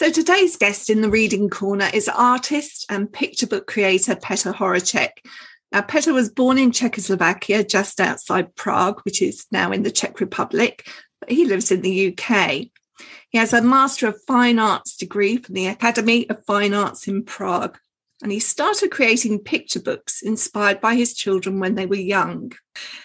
So 0.00 0.10
today's 0.10 0.56
guest 0.56 0.88
in 0.88 1.02
the 1.02 1.10
reading 1.10 1.50
corner 1.50 1.90
is 1.92 2.08
artist 2.08 2.86
and 2.88 3.12
picture 3.12 3.46
book 3.46 3.66
creator 3.66 4.14
Petr 4.14 4.54
Horacek. 4.54 5.10
Now, 5.72 5.82
Petr 5.82 6.14
was 6.14 6.30
born 6.30 6.56
in 6.56 6.72
Czechoslovakia, 6.72 7.64
just 7.64 8.00
outside 8.00 8.56
Prague, 8.56 9.02
which 9.02 9.20
is 9.20 9.44
now 9.52 9.72
in 9.72 9.82
the 9.82 9.90
Czech 9.90 10.18
Republic, 10.18 10.88
but 11.20 11.30
he 11.30 11.44
lives 11.44 11.70
in 11.70 11.82
the 11.82 12.16
UK. 12.16 12.68
He 13.28 13.36
has 13.36 13.52
a 13.52 13.60
Master 13.60 14.08
of 14.08 14.24
Fine 14.26 14.58
Arts 14.58 14.96
degree 14.96 15.36
from 15.36 15.54
the 15.54 15.66
Academy 15.66 16.26
of 16.30 16.46
Fine 16.46 16.72
Arts 16.72 17.06
in 17.06 17.22
Prague. 17.22 17.76
And 18.22 18.32
he 18.32 18.40
started 18.40 18.90
creating 18.90 19.40
picture 19.40 19.82
books 19.82 20.22
inspired 20.22 20.80
by 20.80 20.94
his 20.94 21.12
children 21.12 21.60
when 21.60 21.74
they 21.74 21.84
were 21.84 21.96
young. 21.96 22.52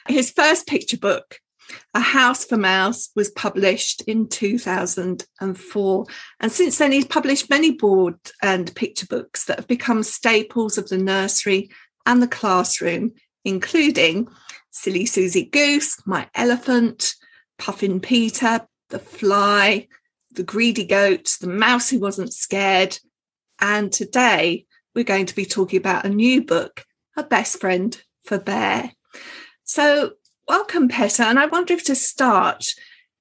His 0.07 0.31
first 0.31 0.65
picture 0.65 0.97
book, 0.97 1.41
A 1.93 1.99
House 1.99 2.45
for 2.45 2.57
Mouse, 2.57 3.09
was 3.15 3.31
published 3.31 4.01
in 4.01 4.27
2004. 4.27 6.05
And 6.39 6.51
since 6.51 6.77
then, 6.77 6.91
he's 6.91 7.05
published 7.05 7.49
many 7.49 7.71
board 7.71 8.19
and 8.41 8.73
picture 8.75 9.07
books 9.07 9.45
that 9.45 9.57
have 9.57 9.67
become 9.67 10.03
staples 10.03 10.77
of 10.77 10.89
the 10.89 10.97
nursery 10.97 11.69
and 12.05 12.21
the 12.21 12.27
classroom, 12.27 13.13
including 13.43 14.27
Silly 14.71 15.05
Susie 15.05 15.45
Goose, 15.45 15.97
My 16.05 16.29
Elephant, 16.35 17.15
Puffin 17.57 17.99
Peter, 17.99 18.67
The 18.89 18.99
Fly, 18.99 19.87
The 20.31 20.43
Greedy 20.43 20.85
Goat, 20.85 21.37
The 21.39 21.47
Mouse 21.47 21.89
Who 21.89 21.99
Wasn't 21.99 22.33
Scared. 22.33 22.99
And 23.59 23.91
today 23.91 24.65
we're 24.93 25.03
going 25.03 25.25
to 25.27 25.35
be 25.35 25.45
talking 25.45 25.77
about 25.77 26.05
a 26.05 26.09
new 26.09 26.43
book, 26.43 26.85
A 27.17 27.23
Best 27.23 27.59
Friend 27.59 27.99
for 28.25 28.37
Bear. 28.37 28.91
So, 29.63 30.11
welcome, 30.47 30.89
Petr. 30.89 31.25
And 31.25 31.39
I 31.39 31.45
wonder 31.45 31.73
if 31.73 31.83
to 31.85 31.95
start, 31.95 32.65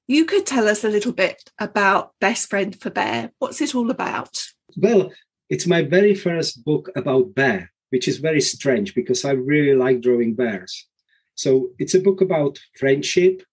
you 0.07 0.25
could 0.25 0.47
tell 0.47 0.69
us 0.69 0.85
a 0.85 0.89
little 0.89 1.13
bit 1.13 1.51
about 1.59 2.13
Best 2.21 2.51
Friend 2.51 2.79
for 2.81 2.91
Bear. 2.91 3.33
What's 3.39 3.61
it 3.61 3.75
all 3.75 3.91
about? 3.91 4.43
Well, 4.77 5.13
it's 5.49 5.67
my 5.67 5.83
very 5.83 6.15
first 6.15 6.65
book 6.65 6.91
about 6.97 7.35
bear 7.35 7.71
which 7.95 8.09
is 8.09 8.19
very 8.19 8.41
strange 8.41 8.93
because 8.93 9.25
I 9.25 9.31
really 9.31 9.77
like 9.77 10.01
drawing 10.01 10.35
bears. 10.35 10.89
So 11.37 11.71
it's 11.79 11.95
a 11.95 12.01
book 12.01 12.21
about 12.21 12.59
friendship. 12.77 13.45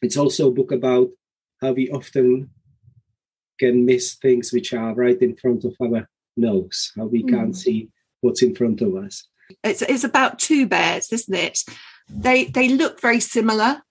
It's 0.00 0.16
also 0.16 0.48
a 0.48 0.54
book 0.54 0.72
about 0.72 1.08
how 1.60 1.72
we 1.72 1.90
often 1.90 2.48
can 3.60 3.84
miss 3.84 4.14
things 4.14 4.50
which 4.50 4.72
are 4.72 4.94
right 4.94 5.20
in 5.20 5.36
front 5.36 5.64
of 5.64 5.76
our 5.78 6.08
nose, 6.38 6.90
how 6.96 7.04
we 7.04 7.22
can't 7.22 7.50
mm. 7.50 7.56
see 7.56 7.90
what's 8.22 8.42
in 8.42 8.54
front 8.54 8.80
of 8.80 8.96
us. 8.96 9.28
It's, 9.62 9.82
it's 9.82 10.04
about 10.04 10.38
two 10.38 10.66
bears, 10.66 11.12
isn't 11.12 11.34
it? 11.34 11.58
They 12.10 12.44
they 12.44 12.68
look 12.68 13.00
very 13.00 13.20
similar, 13.20 13.82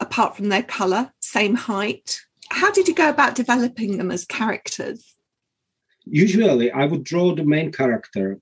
apart 0.00 0.36
from 0.36 0.48
their 0.48 0.62
colour, 0.62 1.12
same 1.20 1.54
height. 1.54 2.20
How 2.50 2.70
did 2.70 2.88
you 2.88 2.94
go 2.94 3.08
about 3.08 3.34
developing 3.34 3.96
them 3.96 4.10
as 4.10 4.24
characters? 4.24 5.14
Usually, 6.04 6.70
I 6.70 6.84
would 6.84 7.04
draw 7.04 7.34
the 7.34 7.44
main 7.44 7.72
character 7.72 8.38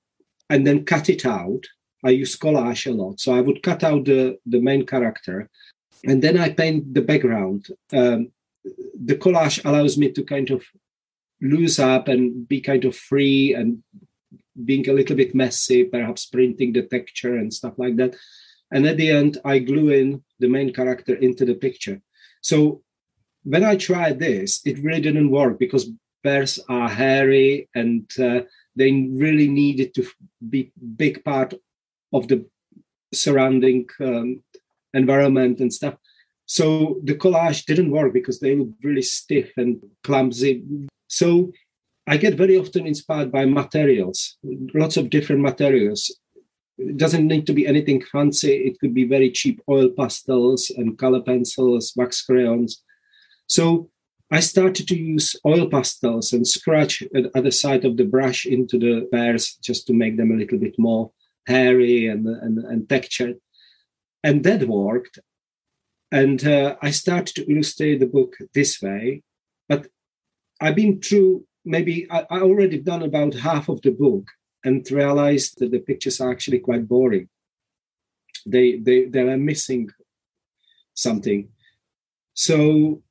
and 0.49 0.67
then 0.67 0.85
cut 0.85 1.09
it 1.09 1.25
out. 1.25 1.65
I 2.05 2.11
use 2.11 2.37
collage 2.37 2.87
a 2.87 2.95
lot. 2.95 3.21
So 3.21 3.33
I 3.33 3.41
would 3.41 3.63
cut 3.63 3.85
out 3.85 4.07
the, 4.07 4.39
the 4.47 4.61
main 4.61 4.87
character 4.87 5.49
and 6.05 6.23
then 6.23 6.39
I 6.39 6.51
paint 6.51 6.95
the 6.95 7.03
background. 7.03 7.69
Um, 7.93 8.33
the 8.65 9.17
collage 9.17 9.65
allows 9.65 9.97
me 9.99 10.11
to 10.13 10.25
kind 10.25 10.51
of 10.51 10.65
loose 11.41 11.79
up 11.79 12.09
and 12.09 12.49
be 12.49 12.61
kind 12.61 12.85
of 12.85 12.97
free 12.97 13.55
and 13.55 13.83
being 14.65 14.89
a 14.89 14.93
little 14.93 15.17
bit 15.17 15.35
messy, 15.35 15.85
perhaps 15.85 16.27
printing 16.27 16.73
the 16.73 16.83
texture 16.83 17.37
and 17.37 17.53
stuff 17.53 17.75
like 17.79 17.97
that. 17.97 18.15
And 18.71 18.87
at 18.87 18.97
the 18.97 19.11
end, 19.11 19.39
I 19.45 19.59
glue 19.59 19.91
in 19.91 20.23
the 20.39 20.49
main 20.49 20.73
character 20.73 21.15
into 21.15 21.45
the 21.45 21.55
picture. 21.55 22.01
So 22.41 22.83
when 23.43 23.65
I 23.65 23.77
tried 23.77 24.19
this, 24.19 24.61
it 24.65 24.79
really 24.79 25.01
didn't 25.01 25.31
work 25.31 25.59
because 25.59 25.91
bears 26.23 26.59
are 26.69 26.89
hairy 26.89 27.69
and 27.75 28.09
uh, 28.19 28.41
they 28.77 28.93
really 28.93 29.49
needed 29.49 29.95
to 29.95 30.07
be 30.49 30.73
big 30.97 31.25
part 31.25 31.55
of 32.13 32.29
the 32.29 32.47
surrounding 33.13 33.87
um, 34.01 34.43
environment 34.95 35.61
and 35.61 35.73
stuff. 35.73 35.95
So 36.47 37.01
the 37.05 37.15
collage 37.15 37.65
didn't 37.65 37.91
work 37.91 38.13
because 38.13 38.41
they 38.41 38.57
look 38.57 38.71
really 38.83 39.03
stiff 39.03 39.51
and 39.57 39.81
clumsy. 40.03 40.65
So 41.09 41.53
I 42.07 42.17
get 42.17 42.35
very 42.35 42.59
often 42.59 42.87
inspired 42.87 43.31
by 43.31 43.45
materials, 43.45 44.37
lots 44.75 44.97
of 44.97 45.11
different 45.11 45.43
materials. 45.43 46.11
It 46.81 46.97
doesn't 46.97 47.27
need 47.27 47.47
to 47.47 47.53
be 47.53 47.67
anything 47.67 48.03
fancy. 48.03 48.53
It 48.53 48.81
could 48.81 48.95
be 48.95 49.05
very 49.05 49.31
cheap 49.31 49.61
oil 49.69 49.91
pastels 49.91 50.71
and 50.71 50.99
color 50.99 51.21
pencils, 51.21 51.93
wax 51.95 52.23
crayons. 52.23 52.83
So 53.47 53.91
I 54.31 54.41
started 54.41 54.89
to 54.89 54.97
use 54.97 55.37
oil 55.45 55.69
pastels 55.69 56.33
and 56.33 56.47
scratch 56.47 57.03
at 57.15 57.45
the 57.45 57.53
side 57.53 57.85
of 57.85 57.97
the 57.97 58.05
brush 58.05 58.47
into 58.47 58.79
the 58.79 59.09
bears 59.11 59.57
just 59.57 59.87
to 59.89 59.93
make 59.93 60.17
them 60.17 60.31
a 60.31 60.37
little 60.37 60.59
bit 60.59 60.79
more 60.79 61.11
hairy 61.47 62.07
and, 62.07 62.27
and, 62.27 62.59
and 62.59 62.89
textured. 62.89 63.37
And 64.23 64.45
that 64.45 64.69
worked. 64.69 65.19
And 66.13 66.45
uh, 66.47 66.77
I 66.81 66.91
started 66.91 67.35
to 67.37 67.53
illustrate 67.53 67.99
the 67.99 68.07
book 68.07 68.37
this 68.55 68.81
way. 68.81 69.23
But 69.69 69.89
I've 70.61 70.77
been 70.77 71.01
through 71.01 71.45
maybe, 71.65 72.07
I, 72.11 72.27
I 72.31 72.41
already 72.41 72.79
done 72.79 73.03
about 73.03 73.35
half 73.35 73.69
of 73.69 73.83
the 73.83 73.91
book 73.91 74.29
and 74.65 74.89
realized 74.91 75.59
that 75.59 75.71
the 75.71 75.79
pictures 75.79 76.21
are 76.21 76.31
actually 76.31 76.59
quite 76.59 76.87
boring. 76.87 77.29
They, 78.47 78.77
they, 78.77 79.05
they 79.05 79.21
are 79.21 79.37
missing 79.37 79.91
something. 80.95 81.49
So 82.35 83.03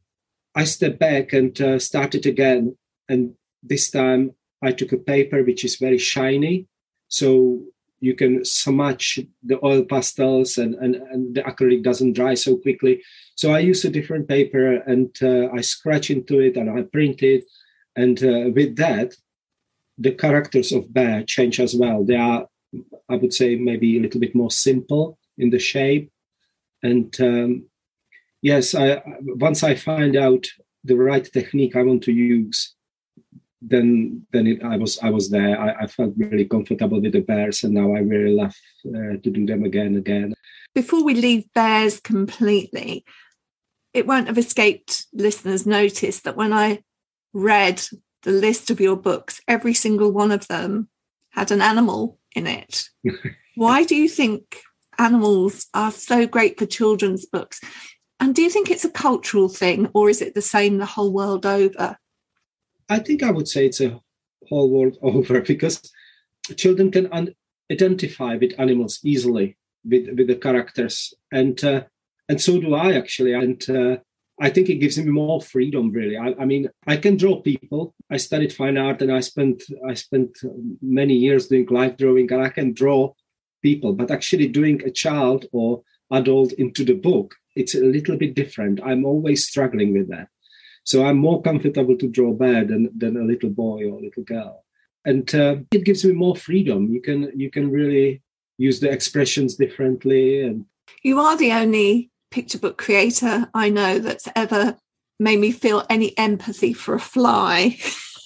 I 0.55 0.63
stepped 0.63 0.99
back 0.99 1.33
and 1.33 1.59
uh, 1.61 1.79
started 1.79 2.25
again. 2.25 2.77
And 3.07 3.33
this 3.63 3.89
time 3.91 4.33
I 4.61 4.71
took 4.71 4.91
a 4.91 4.97
paper 4.97 5.43
which 5.43 5.63
is 5.63 5.77
very 5.77 5.97
shiny. 5.97 6.67
So 7.07 7.63
you 7.99 8.15
can 8.15 8.45
smudge 8.45 9.19
the 9.43 9.63
oil 9.63 9.83
pastels 9.83 10.57
and, 10.57 10.75
and, 10.75 10.95
and 10.95 11.35
the 11.35 11.41
acrylic 11.41 11.83
doesn't 11.83 12.13
dry 12.13 12.33
so 12.33 12.57
quickly. 12.57 13.03
So 13.35 13.53
I 13.53 13.59
use 13.59 13.83
a 13.85 13.89
different 13.89 14.27
paper 14.27 14.75
and 14.75 15.15
uh, 15.21 15.49
I 15.53 15.61
scratch 15.61 16.09
into 16.09 16.39
it 16.39 16.55
and 16.57 16.69
I 16.69 16.83
print 16.83 17.21
it. 17.23 17.43
And 17.95 18.21
uh, 18.23 18.51
with 18.55 18.75
that, 18.77 19.15
the 19.99 20.11
characters 20.11 20.71
of 20.71 20.93
bear 20.93 21.23
change 21.23 21.59
as 21.59 21.75
well. 21.75 22.03
They 22.03 22.15
are, 22.15 22.47
I 23.09 23.15
would 23.17 23.33
say, 23.33 23.55
maybe 23.55 23.97
a 23.97 24.01
little 24.01 24.19
bit 24.19 24.33
more 24.33 24.51
simple 24.51 25.19
in 25.37 25.49
the 25.49 25.59
shape. 25.59 26.09
And 26.81 27.13
um, 27.19 27.65
yes, 28.41 28.73
I, 28.73 29.03
once 29.21 29.61
I 29.63 29.75
find 29.75 30.15
out 30.15 30.47
the 30.85 30.95
right 30.95 31.25
technique 31.25 31.75
I 31.75 31.83
want 31.83 32.03
to 32.03 32.13
use, 32.13 32.75
then 33.61 34.25
then 34.31 34.47
it, 34.47 34.63
I 34.63 34.77
was 34.77 34.97
I 34.99 35.09
was 35.09 35.29
there. 35.29 35.59
I, 35.59 35.83
I, 35.83 35.87
felt 35.87 36.13
really 36.15 36.45
comfortable 36.45 37.01
with 37.01 37.11
the 37.11 37.19
bears, 37.19 37.61
and 37.61 37.73
now 37.73 37.93
I 37.93 37.99
really 37.99 38.33
love 38.33 38.55
uh, 38.87 39.19
to 39.21 39.29
do 39.29 39.45
them 39.45 39.65
again 39.65 39.87
and 39.87 39.97
again. 39.97 40.33
Before 40.73 41.03
we 41.03 41.13
leave 41.13 41.51
bears 41.53 41.99
completely, 41.99 43.03
it 43.93 44.07
won't 44.07 44.27
have 44.27 44.37
escaped 44.37 45.07
listeners' 45.11 45.65
notice 45.65 46.21
that 46.21 46.37
when 46.37 46.53
I 46.53 46.83
read 47.33 47.83
the 48.23 48.31
list 48.31 48.69
of 48.69 48.79
your 48.79 48.95
books, 48.95 49.41
every 49.47 49.73
single 49.73 50.11
one 50.11 50.31
of 50.31 50.47
them 50.47 50.89
had 51.31 51.51
an 51.51 51.61
animal 51.61 52.19
in 52.35 52.47
it. 52.47 52.89
Why 53.55 53.83
do 53.83 53.95
you 53.95 54.09
think 54.09 54.61
animals 54.97 55.67
are 55.73 55.91
so 55.91 56.27
great 56.27 56.57
for 56.57 56.65
children's 56.65 57.25
books? 57.25 57.61
And 58.19 58.35
do 58.35 58.41
you 58.41 58.49
think 58.49 58.69
it's 58.69 58.85
a 58.85 58.91
cultural 58.91 59.47
thing 59.47 59.89
or 59.93 60.09
is 60.09 60.21
it 60.21 60.35
the 60.35 60.41
same 60.41 60.77
the 60.77 60.85
whole 60.85 61.13
world 61.13 61.45
over? 61.45 61.97
I 62.89 62.99
think 62.99 63.23
I 63.23 63.31
would 63.31 63.47
say 63.47 63.65
it's 63.65 63.81
a 63.81 63.99
whole 64.47 64.69
world 64.69 64.97
over 65.01 65.41
because 65.41 65.91
children 66.57 66.91
can 66.91 67.07
un- 67.11 67.35
identify 67.71 68.35
with 68.35 68.59
animals 68.59 68.99
easily 69.03 69.57
with, 69.85 70.07
with 70.17 70.27
the 70.27 70.35
characters 70.35 71.13
and 71.31 71.63
uh, 71.63 71.83
and 72.27 72.41
so 72.41 72.59
do 72.59 72.73
I 72.73 72.93
actually 72.93 73.33
and 73.33 73.69
uh, 73.69 73.97
I 74.41 74.49
think 74.49 74.69
it 74.69 74.75
gives 74.75 74.97
me 74.97 75.05
more 75.05 75.41
freedom 75.41 75.91
really 75.91 76.17
I, 76.17 76.33
I, 76.39 76.45
mean 76.45 76.69
I 76.87 76.97
can 76.97 77.17
draw 77.17 77.41
people 77.41 77.93
I 78.09 78.17
studied 78.17 78.53
fine 78.53 78.77
art 78.77 79.01
and 79.01 79.11
I 79.11 79.19
spent 79.19 79.63
I 79.87 79.93
spent 79.93 80.37
many 80.81 81.15
years 81.15 81.47
doing 81.47 81.67
life 81.69 81.97
drawing 81.97 82.31
and 82.31 82.41
I 82.41 82.49
can 82.49 82.73
draw 82.73 83.13
people 83.61 83.93
but 83.93 84.11
actually 84.11 84.47
doing 84.47 84.81
a 84.83 84.91
child 84.91 85.45
or 85.51 85.83
adult 86.11 86.53
into 86.53 86.83
the 86.85 86.93
book 86.93 87.35
it's 87.59 87.75
a 87.75 87.81
little 87.81 88.17
bit 88.17 88.35
different. 88.35 88.79
I'm 88.83 89.05
always 89.05 89.45
struggling 89.45 89.93
with 89.93 90.09
that. 90.09 90.29
So 90.83 91.05
I'm 91.05 91.17
more 91.17 91.41
comfortable 91.41 91.97
to 91.97 92.07
draw 92.07 92.33
bear 92.33 92.65
than, 92.65 92.89
than 92.97 93.17
a 93.17 93.23
little 93.23 93.49
boy 93.49 93.83
or 93.83 93.99
a 93.99 94.01
little 94.01 94.23
girl. 94.23 94.63
And 95.05 95.33
uh, 95.35 95.57
it 95.71 95.83
gives 95.83 96.03
me 96.05 96.13
more 96.13 96.35
freedom. 96.35 96.89
You 96.93 97.01
can 97.01 97.31
you 97.35 97.49
can 97.49 97.71
really 97.71 98.21
use 98.57 98.79
the 98.79 98.89
expressions 98.89 99.55
differently. 99.55 100.41
And 100.41 100.65
you 101.03 101.19
are 101.19 101.37
the 101.37 101.53
only 101.53 102.11
picture 102.31 102.59
book 102.59 102.77
creator 102.77 103.49
I 103.53 103.69
know 103.69 103.99
that's 103.99 104.27
ever 104.35 104.77
made 105.19 105.39
me 105.39 105.51
feel 105.51 105.85
any 105.89 106.17
empathy 106.17 106.73
for 106.73 106.95
a 106.95 106.99
fly. 106.99 107.77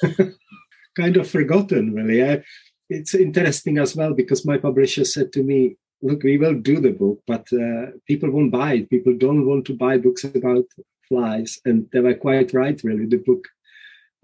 kind 0.96 1.18
of 1.18 1.30
forgotten, 1.30 1.94
really. 1.94 2.24
I, 2.24 2.44
it's 2.90 3.16
interesting 3.16 3.78
as 3.78 3.96
well 3.96 4.14
because 4.14 4.46
my 4.46 4.58
publisher 4.58 5.06
said 5.06 5.34
to 5.34 5.44
me, 5.44 5.78
look, 6.02 6.24
we 6.24 6.38
will 6.38 6.56
do 6.56 6.80
the 6.80 6.92
book, 6.92 7.20
but 7.26 7.48
uh, 7.54 7.92
people 8.08 8.30
won't 8.30 8.52
buy 8.52 8.74
it. 8.74 8.90
People 8.90 9.16
don't 9.18 9.46
want 9.46 9.66
to 9.66 9.76
buy 9.76 9.98
books 9.98 10.24
about 10.24 10.66
flies. 11.08 11.60
And 11.66 11.88
they 11.92 12.02
were 12.02 12.14
quite 12.14 12.54
right, 12.54 12.80
really. 12.84 13.06
The 13.06 13.18
book 13.18 13.46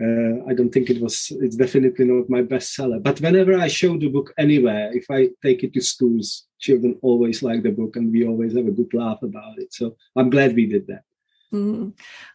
Uh, 0.01 0.46
I 0.50 0.54
don't 0.54 0.69
think 0.69 0.90
it 0.90 1.01
was. 1.01 1.31
It's 1.42 1.57
definitely 1.57 2.06
not 2.06 2.30
my 2.30 2.42
bestseller. 2.42 3.04
But 3.04 3.19
whenever 3.19 3.57
I 3.57 3.68
show 3.68 3.98
the 3.98 4.07
book 4.07 4.34
anywhere, 4.38 4.92
if 4.94 5.06
I 5.12 5.30
take 5.44 5.63
it 5.63 5.74
to 5.74 5.81
schools, 5.81 6.46
children 6.57 6.98
always 7.01 7.44
like 7.44 7.63
the 7.63 7.72
book, 7.72 7.98
and 7.98 8.12
we 8.12 8.25
always 8.25 8.56
have 8.56 8.68
a 8.68 8.72
good 8.72 8.94
laugh 8.94 9.22
about 9.24 9.60
it. 9.60 9.74
So 9.74 9.98
I'm 10.16 10.30
glad 10.30 10.56
we 10.56 10.68
did 10.68 10.88
that. 10.88 11.04
Mm. 11.54 11.94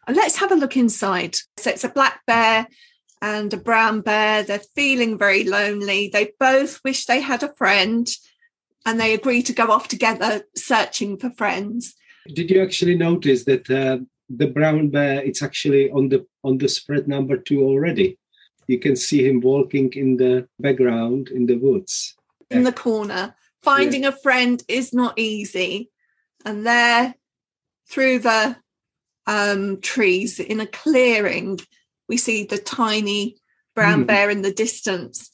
Let's 0.08 0.36
have 0.36 0.52
a 0.52 0.56
look 0.56 0.76
inside. 0.76 1.36
So 1.56 1.70
it's 1.70 1.84
a 1.84 1.88
black 1.88 2.20
bear 2.26 2.66
and 3.22 3.54
a 3.54 3.56
brown 3.56 4.02
bear. 4.02 4.42
They're 4.42 4.58
feeling 4.58 5.16
very 5.16 5.44
lonely. 5.44 6.10
They 6.12 6.32
both 6.38 6.82
wish 6.84 7.06
they 7.06 7.20
had 7.20 7.42
a 7.42 7.54
friend, 7.54 8.06
and 8.84 9.00
they 9.00 9.14
agree 9.14 9.42
to 9.44 9.54
go 9.54 9.68
off 9.70 9.88
together 9.88 10.42
searching 10.54 11.16
for 11.16 11.30
friends. 11.30 11.94
Did 12.26 12.50
you 12.50 12.62
actually 12.62 12.96
notice 12.96 13.44
that 13.44 13.70
uh, 13.70 13.98
the 14.28 14.46
brown 14.46 14.88
bear 14.88 15.22
it's 15.22 15.42
actually 15.42 15.90
on 15.90 16.08
the 16.08 16.26
on 16.42 16.58
the 16.58 16.68
spread 16.68 17.06
number 17.06 17.36
two 17.36 17.62
already 17.62 18.18
you 18.66 18.78
can 18.78 18.96
see 18.96 19.26
him 19.26 19.40
walking 19.40 19.92
in 19.92 20.16
the 20.16 20.48
background 20.58 21.28
in 21.28 21.46
the 21.46 21.56
woods 21.56 22.14
in 22.50 22.64
the 22.64 22.72
corner 22.72 23.34
finding 23.62 24.02
yeah. 24.02 24.08
a 24.08 24.12
friend 24.12 24.62
is 24.68 24.92
not 24.92 25.18
easy 25.18 25.90
and 26.44 26.66
there 26.66 27.14
through 27.88 28.18
the 28.18 28.56
um, 29.26 29.80
trees 29.80 30.38
in 30.40 30.60
a 30.60 30.66
clearing 30.66 31.58
we 32.08 32.16
see 32.16 32.44
the 32.44 32.58
tiny 32.58 33.36
brown 33.74 34.04
mm. 34.04 34.06
bear 34.06 34.30
in 34.30 34.42
the 34.42 34.52
distance 34.52 35.30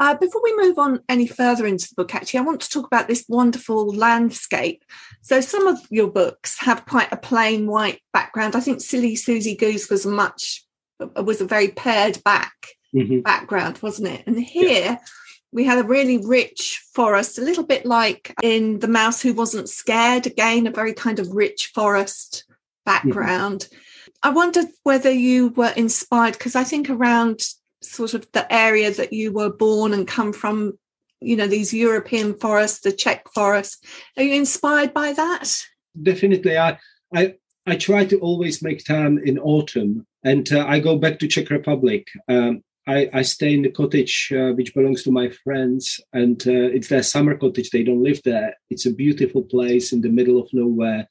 uh, 0.00 0.14
before 0.14 0.42
we 0.42 0.56
move 0.56 0.78
on 0.78 1.02
any 1.10 1.26
further 1.26 1.66
into 1.66 1.88
the 1.88 1.94
book, 1.94 2.14
actually, 2.14 2.40
I 2.40 2.44
want 2.44 2.62
to 2.62 2.70
talk 2.70 2.86
about 2.86 3.06
this 3.06 3.26
wonderful 3.28 3.94
landscape. 3.94 4.82
So, 5.20 5.42
some 5.42 5.66
of 5.66 5.78
your 5.90 6.10
books 6.10 6.58
have 6.60 6.86
quite 6.86 7.12
a 7.12 7.18
plain 7.18 7.66
white 7.66 8.00
background. 8.12 8.56
I 8.56 8.60
think 8.60 8.80
Silly 8.80 9.14
Susie 9.14 9.54
Goose 9.54 9.90
was 9.90 10.06
much 10.06 10.64
was 11.16 11.40
a 11.40 11.46
very 11.46 11.68
pared 11.68 12.22
back 12.24 12.52
mm-hmm. 12.94 13.20
background, 13.20 13.78
wasn't 13.82 14.08
it? 14.08 14.24
And 14.26 14.42
here 14.42 14.70
yeah. 14.70 14.98
we 15.52 15.64
had 15.64 15.78
a 15.78 15.86
really 15.86 16.18
rich 16.18 16.82
forest, 16.94 17.38
a 17.38 17.42
little 17.42 17.64
bit 17.64 17.84
like 17.84 18.34
in 18.42 18.78
The 18.78 18.88
Mouse 18.88 19.20
Who 19.20 19.34
Wasn't 19.34 19.68
Scared. 19.68 20.26
Again, 20.26 20.66
a 20.66 20.70
very 20.70 20.94
kind 20.94 21.18
of 21.18 21.32
rich 21.32 21.72
forest 21.74 22.44
background. 22.86 23.66
Mm-hmm. 23.70 23.76
I 24.22 24.30
wondered 24.30 24.66
whether 24.82 25.10
you 25.10 25.48
were 25.48 25.72
inspired 25.76 26.32
because 26.34 26.54
I 26.54 26.64
think 26.64 26.90
around 26.90 27.40
sort 27.82 28.14
of 28.14 28.30
the 28.32 28.50
area 28.52 28.90
that 28.92 29.12
you 29.12 29.32
were 29.32 29.50
born 29.50 29.92
and 29.92 30.06
come 30.06 30.32
from 30.32 30.78
you 31.20 31.36
know 31.36 31.46
these 31.46 31.74
european 31.74 32.34
forests 32.34 32.80
the 32.80 32.92
czech 32.92 33.26
forest. 33.34 33.84
Are 34.16 34.22
you 34.22 34.34
inspired 34.34 34.94
by 34.94 35.12
that? 35.12 35.56
Definitely. 36.00 36.56
I 36.58 36.78
i 37.14 37.34
i 37.66 37.76
try 37.76 38.04
to 38.06 38.18
always 38.18 38.62
make 38.62 38.84
time 38.84 39.18
in 39.18 39.38
autumn 39.38 40.06
and 40.24 40.50
uh, 40.52 40.64
i 40.66 40.78
go 40.80 40.96
back 40.96 41.18
to 41.18 41.28
czech 41.28 41.50
republic. 41.50 42.08
Um, 42.28 42.62
I, 42.86 43.10
I 43.12 43.22
stay 43.22 43.54
in 43.54 43.62
the 43.62 43.70
cottage 43.70 44.32
uh, 44.34 44.52
which 44.52 44.74
belongs 44.74 45.02
to 45.04 45.12
my 45.12 45.28
friends 45.44 46.00
and 46.12 46.40
uh, 46.46 46.74
it's 46.76 46.88
their 46.88 47.02
summer 47.02 47.36
cottage. 47.36 47.70
They 47.70 47.84
don't 47.84 48.02
live 48.02 48.20
there. 48.24 48.56
It's 48.68 48.86
a 48.86 48.92
beautiful 48.92 49.42
place 49.42 49.92
in 49.92 50.00
the 50.00 50.08
middle 50.08 50.40
of 50.40 50.48
nowhere 50.52 51.06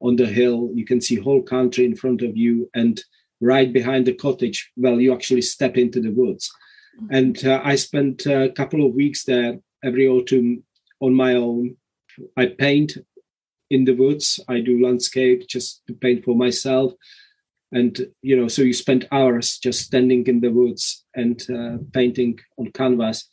on 0.00 0.16
the 0.16 0.26
hill. 0.26 0.70
You 0.74 0.84
can 0.84 1.00
see 1.00 1.16
whole 1.16 1.42
country 1.42 1.86
in 1.86 1.96
front 1.96 2.22
of 2.22 2.36
you 2.36 2.70
and 2.74 3.02
right 3.44 3.72
behind 3.72 4.06
the 4.06 4.14
cottage, 4.14 4.70
well, 4.76 5.00
you 5.00 5.12
actually 5.12 5.42
step 5.42 5.76
into 5.76 6.00
the 6.00 6.10
woods. 6.10 6.50
Mm-hmm. 6.96 7.14
And 7.14 7.46
uh, 7.46 7.60
I 7.64 7.76
spent 7.76 8.26
a 8.26 8.50
couple 8.50 8.86
of 8.86 8.94
weeks 8.94 9.24
there 9.24 9.58
every 9.82 10.08
autumn 10.08 10.64
on 11.00 11.14
my 11.14 11.34
own. 11.34 11.76
I 12.36 12.46
paint 12.46 12.96
in 13.70 13.84
the 13.84 13.94
woods. 13.94 14.40
I 14.48 14.60
do 14.60 14.82
landscape 14.84 15.46
just 15.46 15.86
to 15.86 15.94
paint 15.94 16.24
for 16.24 16.34
myself. 16.34 16.92
And, 17.72 17.98
you 18.22 18.36
know, 18.36 18.48
so 18.48 18.62
you 18.62 18.72
spend 18.72 19.08
hours 19.10 19.58
just 19.58 19.80
standing 19.80 20.26
in 20.26 20.40
the 20.40 20.52
woods 20.52 21.04
and 21.14 21.42
uh, 21.50 21.78
painting 21.92 22.38
on 22.56 22.70
canvas 22.70 23.28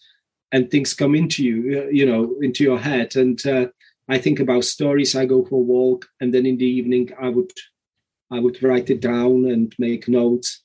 and 0.51 0.69
things 0.69 0.93
come 0.93 1.15
into 1.15 1.43
you, 1.43 1.83
uh, 1.83 1.89
you 1.89 2.05
know, 2.05 2.35
into 2.41 2.63
your 2.63 2.79
head. 2.79 3.15
And 3.15 3.45
uh, 3.45 3.67
I 4.09 4.17
think 4.17 4.39
about 4.39 4.63
stories. 4.65 5.15
I 5.15 5.25
go 5.25 5.45
for 5.45 5.55
a 5.55 5.67
walk. 5.75 6.07
And 6.19 6.33
then 6.33 6.45
in 6.45 6.57
the 6.57 6.65
evening, 6.65 7.11
I 7.21 7.29
would 7.29 7.51
I 8.31 8.39
would 8.39 8.61
write 8.63 8.89
it 8.89 9.01
down 9.01 9.45
and 9.45 9.73
make 9.77 10.07
notes. 10.07 10.61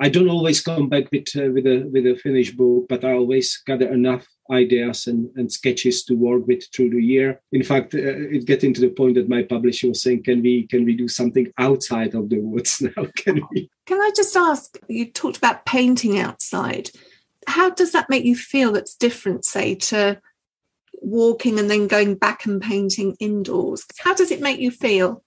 I 0.00 0.08
don't 0.08 0.30
always 0.30 0.60
come 0.60 0.88
back 0.88 1.12
with 1.12 1.28
uh, 1.36 1.50
with 1.52 1.66
a 1.66 1.88
with 1.92 2.06
a 2.06 2.16
finished 2.16 2.56
book, 2.56 2.86
but 2.88 3.04
I 3.04 3.12
always 3.12 3.62
gather 3.66 3.88
enough 3.92 4.26
ideas 4.50 5.06
and, 5.06 5.30
and 5.36 5.52
sketches 5.52 6.04
to 6.04 6.14
work 6.14 6.46
with 6.46 6.64
through 6.74 6.90
the 6.90 7.00
year. 7.00 7.40
In 7.52 7.62
fact, 7.62 7.94
uh, 7.94 7.98
it 8.00 8.46
getting 8.46 8.74
to 8.74 8.80
the 8.80 8.88
point 8.88 9.14
that 9.14 9.28
my 9.28 9.42
publisher 9.42 9.88
was 9.88 10.02
saying, 10.02 10.24
"Can 10.24 10.42
we 10.42 10.66
can 10.66 10.84
we 10.84 10.96
do 10.96 11.06
something 11.06 11.52
outside 11.58 12.14
of 12.14 12.30
the 12.30 12.40
woods 12.40 12.80
now? 12.96 13.06
Can 13.16 13.42
we?" 13.52 13.70
Can 13.86 14.00
I 14.00 14.10
just 14.16 14.36
ask? 14.36 14.76
You 14.88 15.10
talked 15.10 15.36
about 15.36 15.66
painting 15.66 16.18
outside. 16.18 16.90
How 17.46 17.70
does 17.70 17.92
that 17.92 18.10
make 18.10 18.24
you 18.24 18.36
feel? 18.36 18.72
That's 18.72 18.94
different, 18.94 19.44
say, 19.44 19.74
to 19.74 20.20
walking 20.94 21.58
and 21.58 21.70
then 21.70 21.86
going 21.86 22.14
back 22.14 22.46
and 22.46 22.60
painting 22.60 23.16
indoors. 23.20 23.84
How 23.98 24.14
does 24.14 24.30
it 24.30 24.40
make 24.40 24.60
you 24.60 24.70
feel? 24.70 25.22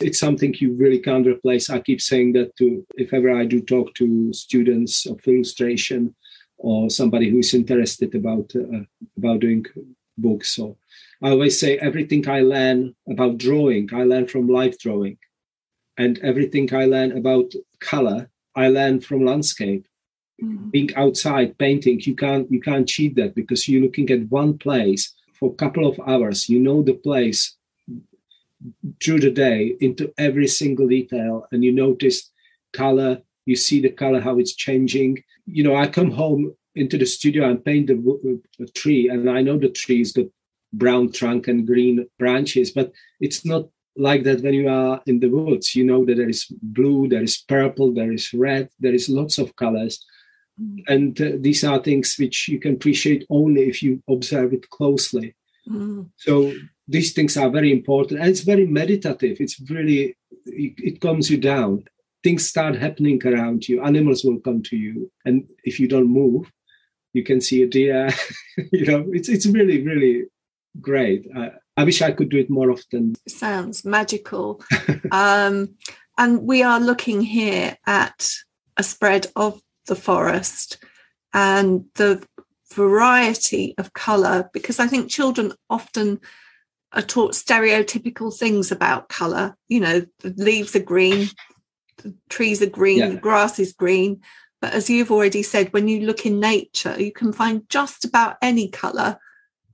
It's 0.00 0.18
something 0.18 0.54
you 0.58 0.72
really 0.72 0.98
can't 0.98 1.26
replace. 1.26 1.70
I 1.70 1.80
keep 1.80 2.00
saying 2.00 2.32
that 2.32 2.56
to 2.56 2.84
if 2.96 3.12
ever 3.12 3.30
I 3.30 3.44
do 3.44 3.60
talk 3.60 3.94
to 3.94 4.32
students 4.32 5.06
of 5.06 5.20
illustration 5.26 6.14
or 6.58 6.90
somebody 6.90 7.30
who's 7.30 7.54
interested 7.54 8.14
about 8.14 8.52
uh, 8.56 8.84
about 9.16 9.40
doing 9.40 9.64
books. 10.18 10.54
So 10.54 10.76
I 11.22 11.30
always 11.30 11.58
say 11.58 11.78
everything 11.78 12.28
I 12.28 12.40
learn 12.40 12.94
about 13.08 13.38
drawing, 13.38 13.88
I 13.92 14.04
learn 14.04 14.26
from 14.26 14.48
life 14.48 14.78
drawing, 14.78 15.18
and 15.96 16.18
everything 16.18 16.74
I 16.74 16.86
learn 16.86 17.16
about 17.16 17.52
color, 17.80 18.30
I 18.54 18.68
learn 18.68 19.00
from 19.00 19.24
landscape. 19.24 19.86
Mm-hmm. 20.42 20.70
Being 20.70 20.94
outside 20.96 21.56
painting, 21.58 22.00
you 22.00 22.16
can't 22.16 22.50
you 22.50 22.60
can't 22.60 22.88
cheat 22.88 23.14
that 23.16 23.34
because 23.34 23.68
you're 23.68 23.82
looking 23.82 24.10
at 24.10 24.28
one 24.30 24.58
place 24.58 25.14
for 25.38 25.52
a 25.52 25.54
couple 25.54 25.86
of 25.86 26.00
hours. 26.06 26.48
You 26.48 26.60
know 26.60 26.82
the 26.82 26.94
place 26.94 27.56
through 29.02 29.20
the 29.20 29.30
day 29.30 29.76
into 29.80 30.12
every 30.18 30.46
single 30.46 30.88
detail 30.88 31.46
and 31.52 31.64
you 31.64 31.72
notice 31.72 32.30
color 32.72 33.18
you 33.46 33.56
see 33.56 33.80
the 33.80 33.90
color 33.90 34.20
how 34.20 34.38
it's 34.38 34.54
changing 34.54 35.22
you 35.46 35.62
know 35.62 35.76
i 35.76 35.86
come 35.86 36.10
home 36.10 36.54
into 36.74 36.98
the 36.98 37.06
studio 37.06 37.48
and 37.48 37.64
paint 37.64 37.86
the, 37.86 38.40
the 38.58 38.66
tree 38.68 39.08
and 39.08 39.28
i 39.30 39.40
know 39.40 39.58
the 39.58 39.68
tree's 39.68 40.12
got 40.12 40.26
brown 40.72 41.10
trunk 41.12 41.46
and 41.46 41.66
green 41.66 42.06
branches 42.18 42.70
but 42.70 42.92
it's 43.20 43.44
not 43.44 43.66
like 43.96 44.24
that 44.24 44.42
when 44.42 44.54
you 44.54 44.68
are 44.68 45.00
in 45.06 45.20
the 45.20 45.28
woods 45.28 45.74
you 45.74 45.84
know 45.84 46.04
that 46.04 46.16
there 46.16 46.28
is 46.28 46.46
blue 46.62 47.08
there 47.08 47.22
is 47.22 47.38
purple 47.48 47.92
there 47.92 48.12
is 48.12 48.32
red 48.34 48.68
there 48.80 48.94
is 48.94 49.08
lots 49.08 49.38
of 49.38 49.54
colors 49.54 50.04
mm. 50.60 50.82
and 50.88 51.20
uh, 51.20 51.30
these 51.38 51.62
are 51.62 51.78
things 51.78 52.16
which 52.18 52.48
you 52.48 52.58
can 52.58 52.74
appreciate 52.74 53.24
only 53.30 53.62
if 53.62 53.82
you 53.82 54.02
observe 54.08 54.52
it 54.52 54.68
closely 54.70 55.34
mm. 55.68 56.08
so 56.16 56.52
these 56.86 57.12
things 57.12 57.36
are 57.36 57.50
very 57.50 57.72
important 57.72 58.20
and 58.20 58.28
it's 58.28 58.40
very 58.40 58.66
meditative. 58.66 59.38
It's 59.40 59.60
really 59.70 60.16
it, 60.46 60.74
it 60.76 61.00
calms 61.00 61.30
you 61.30 61.38
down. 61.38 61.84
Things 62.22 62.48
start 62.48 62.76
happening 62.76 63.20
around 63.26 63.68
you. 63.68 63.82
Animals 63.82 64.24
will 64.24 64.40
come 64.40 64.62
to 64.64 64.76
you. 64.76 65.10
And 65.24 65.48
if 65.64 65.78
you 65.80 65.88
don't 65.88 66.08
move 66.08 66.50
you 67.14 67.22
can 67.22 67.40
see 67.40 67.62
a 67.62 67.66
deer 67.66 68.10
you 68.72 68.84
know 68.84 69.06
it's 69.12 69.30
it's 69.30 69.46
really 69.46 69.80
really 69.82 70.24
great. 70.80 71.26
I, 71.34 71.52
I 71.76 71.84
wish 71.84 72.02
i 72.02 72.12
could 72.12 72.28
do 72.28 72.38
it 72.38 72.50
more 72.50 72.70
often. 72.70 73.14
Sounds 73.26 73.84
magical. 73.84 74.62
Um 75.10 75.76
and 76.18 76.42
we 76.42 76.62
are 76.62 76.80
looking 76.80 77.20
here 77.20 77.76
at 77.86 78.30
a 78.76 78.82
spread 78.82 79.26
of 79.36 79.60
the 79.86 79.96
forest 79.96 80.78
and 81.32 81.84
the 81.94 82.24
variety 82.72 83.74
of 83.78 83.92
color 83.92 84.50
because 84.52 84.80
i 84.80 84.86
think 84.86 85.10
children 85.10 85.52
often 85.68 86.20
are 86.94 87.02
taught 87.02 87.32
stereotypical 87.32 88.36
things 88.36 88.72
about 88.72 89.08
color. 89.08 89.56
You 89.68 89.80
know, 89.80 90.06
the 90.20 90.34
leaves 90.36 90.74
are 90.74 90.82
green, 90.82 91.28
the 91.98 92.14
trees 92.28 92.62
are 92.62 92.66
green, 92.66 92.98
yeah. 92.98 93.08
the 93.10 93.16
grass 93.16 93.58
is 93.58 93.72
green. 93.72 94.20
But 94.60 94.72
as 94.72 94.88
you've 94.88 95.10
already 95.10 95.42
said, 95.42 95.72
when 95.72 95.88
you 95.88 96.06
look 96.06 96.24
in 96.24 96.40
nature, 96.40 96.94
you 96.98 97.12
can 97.12 97.32
find 97.32 97.68
just 97.68 98.04
about 98.04 98.36
any 98.40 98.68
color 98.68 99.18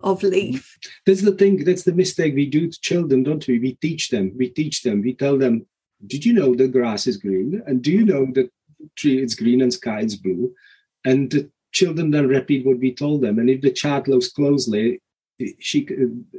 of 0.00 0.20
mm-hmm. 0.20 0.30
leaf. 0.30 0.78
That's 1.06 1.22
the 1.22 1.32
thing, 1.32 1.64
that's 1.64 1.84
the 1.84 1.92
mistake 1.92 2.34
we 2.34 2.46
do 2.46 2.70
to 2.70 2.80
children, 2.80 3.22
don't 3.22 3.46
we? 3.46 3.58
We 3.58 3.74
teach 3.74 4.08
them, 4.08 4.32
we 4.36 4.48
teach 4.48 4.82
them, 4.82 5.02
we 5.02 5.14
tell 5.14 5.38
them, 5.38 5.66
did 6.06 6.24
you 6.24 6.32
know 6.32 6.54
the 6.54 6.68
grass 6.68 7.06
is 7.06 7.18
green? 7.18 7.62
And 7.66 7.82
do 7.82 7.92
you 7.92 8.04
know 8.04 8.26
that 8.32 8.50
tree 8.96 9.22
is 9.22 9.34
green 9.34 9.60
and 9.60 9.72
sky 9.72 10.00
is 10.00 10.16
blue? 10.16 10.54
And 11.04 11.30
the 11.30 11.50
children 11.72 12.10
then 12.10 12.28
repeat 12.28 12.66
what 12.66 12.78
we 12.78 12.94
told 12.94 13.20
them. 13.20 13.38
And 13.38 13.50
if 13.50 13.60
the 13.60 13.70
child 13.70 14.08
looks 14.08 14.30
closely, 14.30 15.02
she 15.58 15.86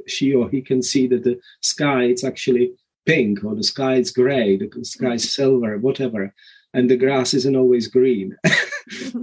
she 0.06 0.34
or 0.34 0.48
he 0.50 0.60
can 0.60 0.82
see 0.82 1.06
that 1.08 1.24
the 1.24 1.38
sky 1.60 2.04
it's 2.04 2.24
actually 2.24 2.72
pink 3.04 3.44
or 3.44 3.54
the 3.54 3.64
sky 3.64 3.94
is 3.96 4.10
gray 4.10 4.56
the 4.56 4.68
sky 4.84 5.14
is 5.14 5.32
silver 5.32 5.78
whatever 5.78 6.32
and 6.74 6.90
the 6.90 6.96
grass 6.96 7.34
isn't 7.34 7.56
always 7.56 7.88
green. 7.88 8.36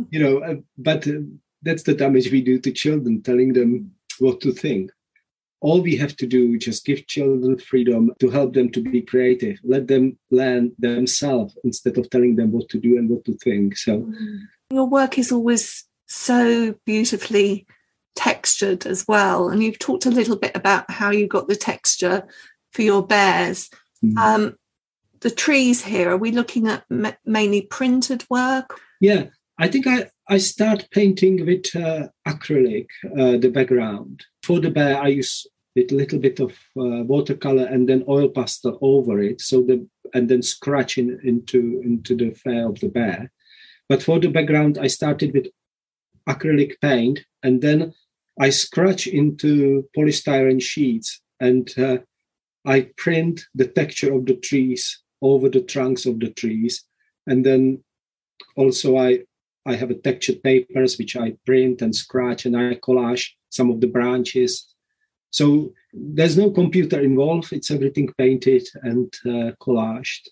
You 0.09 0.19
know 0.24 0.38
uh, 0.39 0.55
but 0.77 1.05
uh, 1.05 1.19
that's 1.62 1.83
the 1.83 1.93
damage 1.93 2.31
we 2.31 2.41
do 2.41 2.59
to 2.59 2.71
children 2.71 3.21
telling 3.21 3.53
them 3.53 3.91
what 4.17 4.39
to 4.41 4.51
think. 4.53 4.91
All 5.59 5.81
we 5.81 5.98
have 5.98 6.15
to 6.15 6.25
do 6.25 6.53
is 6.53 6.63
just 6.63 6.86
give 6.86 7.05
children 7.07 7.57
freedom 7.57 8.13
to 8.21 8.29
help 8.29 8.53
them 8.53 8.71
to 8.71 8.81
be 8.81 9.01
creative. 9.01 9.59
Let 9.63 9.88
them 9.88 10.17
learn 10.31 10.71
themselves 10.79 11.57
instead 11.65 11.98
of 11.98 12.09
telling 12.09 12.38
them 12.38 12.53
what 12.53 12.69
to 12.69 12.79
do 12.79 12.98
and 12.98 13.09
what 13.09 13.25
to 13.25 13.36
think 13.43 13.77
so. 13.77 14.00
Mm. 14.00 14.39
your 14.71 14.88
work 14.88 15.17
is 15.17 15.31
always 15.31 15.83
so 16.07 16.74
beautifully 16.86 17.67
textured 18.16 18.86
as 18.86 19.06
well. 19.08 19.50
And 19.50 19.63
you've 19.63 19.80
talked 19.80 20.06
a 20.06 20.12
little 20.12 20.36
bit 20.36 20.56
about 20.56 20.89
how 20.89 21.12
you 21.12 21.28
got 21.28 21.48
the 21.48 21.56
texture 21.56 22.28
for 22.72 22.82
your 22.82 23.06
bears. 23.06 23.70
Mm. 24.04 24.18
um, 24.18 24.56
the 25.20 25.30
trees 25.30 25.84
here 25.84 26.10
are 26.12 26.18
we 26.18 26.32
looking 26.32 26.68
at 26.70 26.86
mainly 27.25 27.63
printed 27.63 28.24
work? 28.30 28.80
Yeah 29.01 29.25
i 29.60 29.68
think 29.68 29.86
i 29.86 30.10
i 30.30 30.38
start 30.38 30.88
painting 30.92 31.46
with 31.46 31.75
uh, 31.75 32.08
acrylic 32.28 32.88
uh, 33.06 33.38
the 33.38 33.50
background. 33.50 34.25
For 34.42 34.60
the 34.60 34.72
bear 34.72 34.98
i 35.01 35.10
use 35.10 35.46
a 35.78 35.94
little 35.94 36.20
bit 36.20 36.39
of 36.39 36.51
uh, 36.78 37.04
watercolor 37.13 37.66
and 37.66 37.88
then 37.88 38.04
oil 38.08 38.30
pastel 38.30 38.78
over 38.82 39.22
it 39.22 39.39
so 39.42 39.62
the 39.62 39.86
and 40.13 40.28
then 40.28 40.42
scratching 40.42 41.20
into 41.24 41.82
into 41.86 42.16
the 42.16 42.32
fur 42.32 42.68
of 42.68 42.80
the 42.80 42.89
bear. 42.89 43.32
But 43.88 44.04
for 44.04 44.20
the 44.20 44.30
background 44.30 44.78
i 44.78 44.88
started 44.88 45.34
with 45.34 45.48
acrylic 46.28 46.74
paint 46.82 47.20
and 47.43 47.62
then 47.62 47.93
i 48.39 48.50
scratch 48.50 49.08
into 49.08 49.88
polystyrene 49.96 50.62
sheets 50.62 51.22
and 51.39 51.74
uh, 51.77 51.98
i 52.65 52.81
print 52.98 53.46
the 53.55 53.67
texture 53.67 54.13
of 54.13 54.25
the 54.25 54.36
trees 54.36 55.01
over 55.22 55.50
the 55.50 55.62
trunks 55.62 56.05
of 56.05 56.19
the 56.19 56.29
trees. 56.29 56.84
And 57.27 57.46
then 57.46 57.84
also 58.55 58.98
i 58.98 59.19
i 59.65 59.75
have 59.75 59.91
a 59.91 59.96
textured 59.96 60.41
papers 60.41 60.98
which 60.98 61.15
i 61.15 61.36
print 61.46 61.81
and 61.81 61.93
scratch 61.96 62.46
and 62.46 62.55
i 62.55 62.75
collage 62.75 63.29
some 63.50 63.69
of 63.69 63.81
the 63.81 63.88
branches. 63.88 64.74
So 65.31 65.74
there's 65.93 66.38
no 66.38 66.50
computer 66.50 67.00
involved. 67.01 67.53
It's 67.53 67.72
everything 67.72 68.10
painted 68.17 68.67
and 68.81 69.13
uh, 69.25 69.51
collaged 69.62 70.27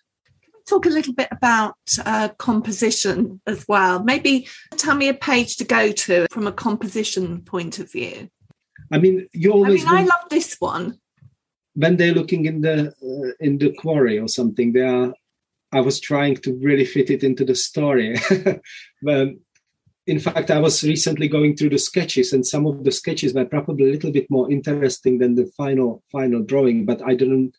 talk 0.67 0.85
a 0.85 0.89
little 0.89 1.13
bit 1.13 1.29
about 1.31 1.75
uh, 2.05 2.29
composition 2.37 3.41
as 3.47 3.65
well. 3.67 4.03
Maybe 4.03 4.47
tell 4.75 4.95
me 4.95 5.07
a 5.07 5.13
page 5.13 5.57
to 5.57 5.65
go 5.65 5.91
to 5.91 6.27
from 6.29 6.47
a 6.47 6.51
composition 6.51 7.41
point 7.41 7.79
of 7.79 7.91
view. 7.91 8.29
I 8.91 8.99
mean 8.99 9.27
you 9.33 9.51
always 9.51 9.85
i 9.85 9.91
mean 9.91 9.97
i 9.97 10.01
love 10.03 10.29
this 10.29 10.55
one. 10.59 10.99
When 11.73 11.97
they're 11.97 12.13
looking 12.13 12.45
in 12.45 12.61
the 12.61 12.87
uh, 12.89 13.33
in 13.39 13.57
the 13.57 13.73
quarry 13.73 14.19
or 14.19 14.27
something 14.27 14.73
they 14.73 14.81
are 14.81 15.13
i 15.73 15.81
was 15.81 15.99
trying 15.99 16.37
to 16.37 16.53
really 16.61 16.85
fit 16.85 17.09
it 17.09 17.23
into 17.23 17.43
the 17.45 17.55
story. 17.55 18.15
But 19.01 19.29
in 20.07 20.19
fact 20.19 20.49
i 20.49 20.59
was 20.59 20.83
recently 20.83 21.27
going 21.27 21.55
through 21.55 21.69
the 21.69 21.77
sketches 21.77 22.31
and 22.33 22.47
some 22.47 22.65
of 22.65 22.83
the 22.83 22.91
sketches 22.91 23.33
were 23.33 23.45
probably 23.45 23.89
a 23.89 23.91
little 23.91 24.11
bit 24.11 24.27
more 24.29 24.49
interesting 24.49 25.17
than 25.19 25.35
the 25.35 25.45
final 25.57 26.01
final 26.11 26.41
drawing 26.41 26.85
but 26.85 27.01
i 27.05 27.13
didn't 27.13 27.53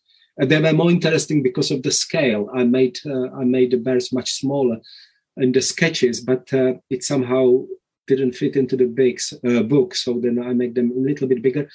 they 0.47 0.61
were 0.61 0.73
more 0.73 0.91
interesting 0.91 1.43
because 1.43 1.71
of 1.71 1.83
the 1.83 1.91
scale. 1.91 2.49
I 2.55 2.65
made 2.65 2.99
uh, 3.05 3.31
i 3.31 3.45
made 3.45 3.73
the 3.73 3.77
bears 3.77 4.13
much 4.13 4.33
smaller 4.33 4.79
in 5.37 5.53
the 5.53 5.63
sketches 5.63 6.21
but 6.21 6.53
uh, 6.53 6.75
it 6.91 7.05
somehow 7.05 7.65
didn't 8.07 8.33
fit 8.33 8.57
into 8.57 8.77
the 8.77 8.87
big 8.87 9.21
uh, 9.47 9.63
book. 9.63 9.95
So 9.95 10.19
then 10.21 10.39
i 10.43 10.53
made 10.53 10.75
them 10.75 10.91
a 10.91 11.01
little 11.01 11.29
bit 11.29 11.43
bigger. 11.43 11.69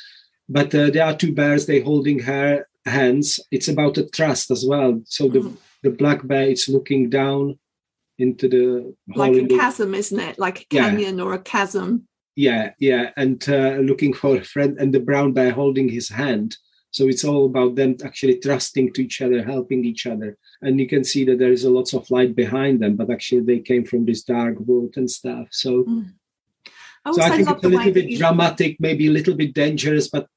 But 0.49 0.73
uh, 0.75 0.89
there 0.89 1.05
are 1.05 1.15
two 1.15 1.33
bears 1.33 1.65
they 1.65 1.81
holding 1.81 2.19
her 2.19 2.67
hands. 2.85 3.39
It's 3.51 3.67
about 3.67 3.97
a 3.97 4.09
trust 4.09 4.51
as 4.51 4.65
well. 4.65 5.01
So 5.05 5.27
the 5.27 5.39
mm-hmm. 5.39 5.55
the 5.83 5.91
black 5.91 6.25
bear 6.25 6.47
is 6.49 6.67
looking 6.67 7.09
down 7.09 7.59
into 8.17 8.47
the 8.47 8.95
like 9.15 9.33
a 9.33 9.47
chasm 9.47 9.93
isn't 9.93 10.19
it? 10.19 10.39
Like 10.39 10.61
a 10.61 10.65
canyon 10.65 11.17
yeah. 11.17 11.23
or 11.23 11.33
a 11.33 11.39
chasm. 11.39 12.07
Yeah 12.35 12.71
yeah. 12.79 13.11
And 13.17 13.43
uh, 13.47 13.75
looking 13.89 14.13
for 14.13 14.37
a 14.37 14.43
friend. 14.43 14.77
And 14.79 14.93
the 14.93 14.99
brown 14.99 15.33
bear 15.33 15.51
holding 15.51 15.89
his 15.89 16.09
hand 16.09 16.57
so 16.93 17.07
it's 17.07 17.23
all 17.23 17.47
about 17.47 17.73
them 17.73 17.97
actually 18.05 18.37
trusting 18.37 18.93
to 18.93 19.03
each 19.03 19.19
other 19.19 19.43
helping 19.43 19.83
each 19.83 20.05
other. 20.05 20.37
And 20.61 20.79
you 20.79 20.87
can 20.87 21.03
see 21.03 21.25
that 21.25 21.39
there 21.39 21.51
is 21.51 21.63
a 21.63 21.71
lots 21.71 21.93
of 21.93 22.09
light 22.11 22.35
behind 22.35 22.81
them 22.81 22.95
but 22.95 23.09
actually 23.09 23.41
they 23.41 23.59
came 23.59 23.83
from 23.83 24.05
this 24.05 24.23
dark 24.23 24.55
wood 24.59 24.93
and 24.95 25.09
stuff. 25.09 25.47
So 25.51 25.83
mm. 25.83 26.13
so 27.11 27.21
I 27.21 27.29
think 27.31 27.49
it's 27.49 27.63
a 27.63 27.67
little 27.67 27.91
bit 27.91 28.17
dramatic, 28.17 28.77
maybe 28.79 29.07
a 29.07 29.11
little 29.11 29.33
bit 29.33 29.55
dangerous, 29.55 30.07
but 30.07 30.27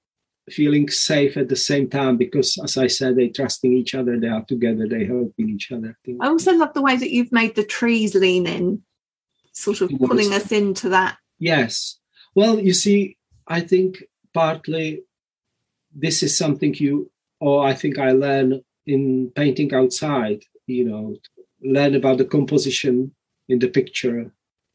feeling 0.48 0.88
safe 0.88 1.36
at 1.36 1.48
the 1.48 1.56
same 1.56 1.90
time 1.90 2.16
because 2.16 2.56
as 2.62 2.76
i 2.76 2.86
said 2.86 3.16
they're 3.16 3.28
trusting 3.28 3.72
each 3.72 3.96
other 3.96 4.16
they 4.16 4.28
are 4.28 4.44
together 4.44 4.86
they're 4.88 5.04
helping 5.04 5.50
each 5.50 5.72
other. 5.72 5.98
I 6.20 6.28
also 6.28 6.52
love 6.54 6.72
the 6.72 6.82
way 6.82 6.96
that 6.96 7.10
you've 7.10 7.32
made 7.32 7.56
the 7.56 7.64
trees 7.64 8.14
lean 8.14 8.46
in 8.46 8.82
sort 9.52 9.80
of 9.80 9.90
pulling 9.98 10.32
us 10.32 10.52
into 10.52 10.90
that. 10.90 11.18
Yes. 11.38 11.98
Well 12.34 12.58
you 12.60 12.72
see 12.72 13.18
i 13.46 13.60
think 13.60 14.04
partly 14.32 15.02
this 15.98 16.22
is 16.22 16.36
something 16.36 16.74
you 16.74 17.10
or 17.40 17.66
i 17.66 17.72
think 17.72 17.98
i 17.98 18.12
learn 18.12 18.60
in 18.86 19.30
painting 19.34 19.72
outside 19.74 20.42
you 20.66 20.84
know 20.84 21.16
learn 21.62 21.94
about 21.94 22.18
the 22.18 22.24
composition 22.24 23.12
in 23.48 23.58
the 23.58 23.68
picture. 23.68 24.32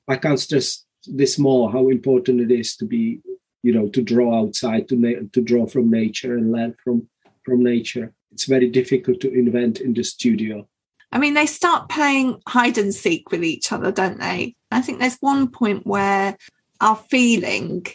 I 0.08 0.16
can't 0.18 0.40
stress 0.40 0.84
this 1.06 1.40
more 1.40 1.72
how 1.72 1.90
important 1.90 2.42
it 2.42 2.52
is 2.52 2.76
to 2.78 2.86
be 2.86 3.22
you 3.64 3.74
know 3.74 3.88
to 3.90 4.02
draw 4.02 4.40
outside 4.40 4.88
to 4.90 4.96
na- 4.96 5.28
to 5.34 5.42
draw 5.42 5.66
from 5.66 5.90
nature 5.90 6.36
and 6.38 6.52
learn 6.52 6.76
from 6.84 7.08
from 7.44 7.64
nature. 7.64 8.14
It's 8.32 8.46
very 8.46 8.70
difficult 8.70 9.20
to 9.22 9.34
invent 9.34 9.80
in 9.82 9.94
the 9.94 10.04
studio. 10.04 10.68
I 11.12 11.18
mean 11.18 11.34
they 11.34 11.48
start 11.48 11.90
playing 11.90 12.42
hide 12.48 12.78
and 12.78 12.94
seek 12.94 13.32
with 13.32 13.44
each 13.44 13.72
other 13.72 13.92
don't 13.92 14.20
they? 14.20 14.56
I 14.72 14.82
think 14.82 15.00
there's 15.00 15.18
one 15.20 15.50
point 15.50 15.86
where 15.86 16.38
our 16.80 16.96
feeling 16.96 17.86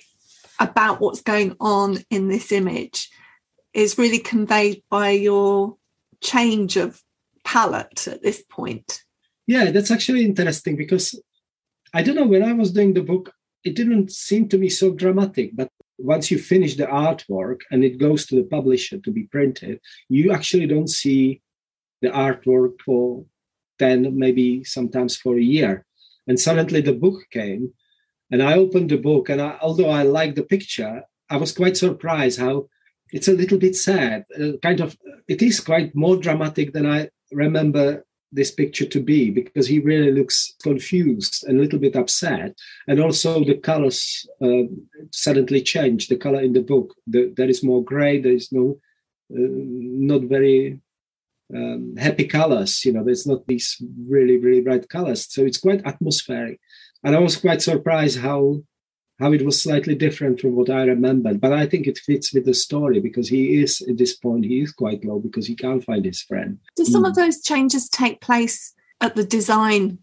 about 0.59 1.01
what's 1.01 1.23
going 1.23 1.57
on 1.61 1.99
in 2.11 2.29
this 2.29 2.53
image 2.53 3.11
is 3.73 3.99
really 3.99 4.19
conveyed 4.19 4.83
by 4.91 5.11
your 5.11 5.77
change 6.21 6.77
of 6.77 7.03
palette 7.45 8.09
at 8.09 8.23
this 8.23 8.43
point 8.51 9.03
yeah 9.47 9.71
that's 9.71 9.91
actually 9.91 10.25
interesting 10.25 10.77
because 10.77 11.21
i 11.95 12.03
don't 12.03 12.17
know 12.17 12.27
when 12.27 12.43
i 12.43 12.53
was 12.53 12.73
doing 12.73 12.95
the 12.95 13.03
book 13.03 13.33
it 13.67 13.75
didn't 13.75 14.13
seem 14.13 14.49
to 14.49 14.59
me 14.59 14.69
so 14.69 14.93
dramatic. 14.93 15.51
But 15.55 15.71
once 15.99 16.31
you 16.31 16.39
finish 16.39 16.77
the 16.77 16.87
artwork 16.87 17.63
and 17.71 17.83
it 17.83 17.99
goes 17.99 18.25
to 18.27 18.37
the 18.37 18.45
publisher 18.45 18.99
to 18.99 19.11
be 19.11 19.25
printed, 19.25 19.81
you 20.09 20.33
actually 20.33 20.69
don't 20.69 20.89
see 20.89 21.43
the 22.01 22.11
artwork 22.11 22.81
for 22.85 23.25
10, 23.81 24.17
maybe 24.17 24.63
sometimes 24.63 25.17
for 25.17 25.37
a 25.37 25.43
year. 25.43 25.85
And 26.29 26.39
suddenly 26.39 26.81
the 26.81 26.93
book 26.93 27.25
came, 27.33 27.73
and 28.31 28.43
I 28.43 28.55
opened 28.55 28.91
the 28.91 28.99
book, 28.99 29.29
and 29.29 29.41
I, 29.41 29.57
although 29.61 29.91
I 29.91 30.03
liked 30.03 30.37
the 30.37 30.43
picture, 30.43 31.03
I 31.31 31.37
was 31.37 31.53
quite 31.53 31.77
surprised 31.77 32.41
how 32.41 32.69
it's 33.13 33.29
a 33.29 33.33
little 33.33 33.59
bit 33.59 33.77
sad. 33.77 34.25
Uh, 34.39 34.53
kind 34.63 34.81
of, 34.81 34.97
it 35.29 35.43
is 35.43 35.61
quite 35.61 35.95
more 35.95 36.17
dramatic 36.17 36.73
than 36.73 36.87
I 36.87 37.09
remember 37.33 38.05
this 38.33 38.51
picture 38.51 38.87
to 38.87 39.01
be 39.01 39.31
because 39.31 39.67
he 39.67 39.79
really 39.79 40.13
looks 40.13 40.55
confused 40.63 41.45
and 41.47 41.59
a 41.59 41.63
little 41.63 41.79
bit 41.79 41.97
upset. 41.97 42.55
And 42.89 43.01
also 43.01 43.45
the 43.45 43.57
colors 43.57 44.27
uh, 44.43 44.65
suddenly 45.13 45.63
change. 45.63 46.09
The 46.09 46.17
color 46.17 46.43
in 46.43 46.53
the 46.53 46.63
book 46.63 46.95
the, 47.07 47.33
there 47.37 47.49
is 47.49 47.63
more 47.63 47.85
gray 47.85 48.21
there 48.21 48.33
is 48.33 48.51
no 48.53 48.79
uh, 49.33 49.51
not 50.11 50.23
very 50.23 50.81
um, 51.55 51.95
happy 51.97 52.27
colors 52.27 52.85
you 52.85 52.93
know 52.93 53.05
there's 53.05 53.27
not 53.27 53.47
these 53.47 53.81
really 54.09 54.37
really 54.37 54.61
bright 54.61 54.89
colors. 54.89 55.27
So 55.33 55.45
it's 55.45 55.59
quite 55.59 55.87
atmospheric 55.87 56.61
and 57.05 57.15
i 57.15 57.19
was 57.19 57.37
quite 57.37 57.63
surprised 57.63 58.19
how 58.19 58.61
how 59.19 59.33
it 59.33 59.45
was 59.45 59.63
slightly 59.63 59.95
different 59.95 60.41
from 60.41 60.55
what 60.55 60.69
I 60.69 60.83
remembered. 60.83 61.41
But 61.41 61.53
I 61.53 61.67
think 61.67 61.87
it 61.87 61.99
fits 61.99 62.35
with 62.35 62.45
the 62.45 62.55
story 62.55 63.01
because 63.01 63.29
he 63.29 63.61
is 63.63 63.81
at 63.89 63.97
this 63.97 64.15
point 64.15 64.45
he 64.45 64.61
is 64.61 64.73
quite 64.73 65.05
low 65.05 65.19
because 65.19 65.47
he 65.47 65.55
can't 65.55 65.85
find 65.85 66.05
his 66.05 66.23
friend. 66.23 66.59
Do 66.77 66.85
some 66.85 67.05
mm. 67.05 67.09
of 67.09 67.15
those 67.15 67.41
changes 67.41 67.89
take 67.89 68.21
place 68.21 68.75
at 69.01 69.17
the 69.17 69.25
design 69.25 69.99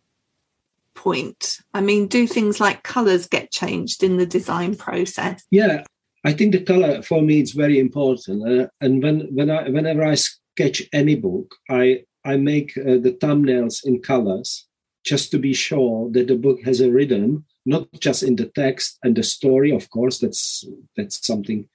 point? 0.95 1.59
I 1.73 1.81
mean, 1.81 2.07
do 2.07 2.25
things 2.27 2.59
like 2.59 2.83
colours 2.83 3.27
get 3.27 3.51
changed 3.51 4.03
in 4.03 4.17
the 4.17 4.25
design 4.25 4.75
process? 4.75 5.43
Yeah, 5.51 5.83
I 6.23 6.33
think 6.33 6.53
the 6.53 6.63
color 6.63 7.01
for 7.01 7.21
me 7.21 7.41
is 7.41 7.51
very 7.51 7.79
important. 7.79 8.47
Uh, 8.47 8.67
and 8.81 9.03
when 9.03 9.21
when 9.33 9.49
I 9.49 9.69
whenever 9.69 10.03
I 10.03 10.15
sketch 10.15 10.83
any 10.91 11.15
book, 11.15 11.55
I 11.69 12.03
I 12.25 12.37
make 12.37 12.77
uh, 12.77 12.97
the 12.97 13.17
thumbnails 13.21 13.85
in 13.85 13.99
colors 13.99 14.67
just 15.03 15.31
to 15.31 15.37
be 15.37 15.53
sure 15.53 16.09
that 16.11 16.27
the 16.27 16.35
book 16.35 16.61
has 16.63 16.81
a 16.81 16.91
rhythm 16.91 17.45
not 17.65 17.87
just 17.99 18.23
in 18.23 18.35
the 18.35 18.47
text 18.47 18.99
and 19.03 19.15
the 19.15 19.23
story 19.23 19.71
of 19.71 19.89
course 19.89 20.19
that's 20.19 20.65
that's 20.95 21.25
something 21.25 21.67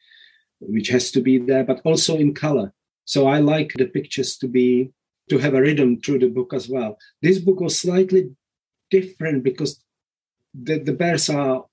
which 0.61 0.89
has 0.89 1.11
to 1.11 1.21
be 1.21 1.39
there 1.39 1.65
but 1.65 1.81
also 1.85 2.17
in 2.17 2.35
color. 2.35 2.73
So 3.05 3.27
i 3.27 3.39
like 3.39 3.73
the 3.77 3.87
pictures 3.87 4.37
to 4.39 4.49
be 4.49 4.91
to 5.31 5.39
have 5.39 5.55
a 5.55 5.61
rhythm 5.61 6.01
through 6.01 6.21
the 6.21 6.29
book 6.29 6.53
as 6.55 6.69
well. 6.69 6.99
This 7.23 7.39
book 7.39 7.61
was 7.61 7.79
slightly 7.79 8.31
different 8.91 9.45
because 9.45 9.85
the, 10.55 10.79
the 10.79 10.93
bears 10.93 11.29
are 11.29 11.67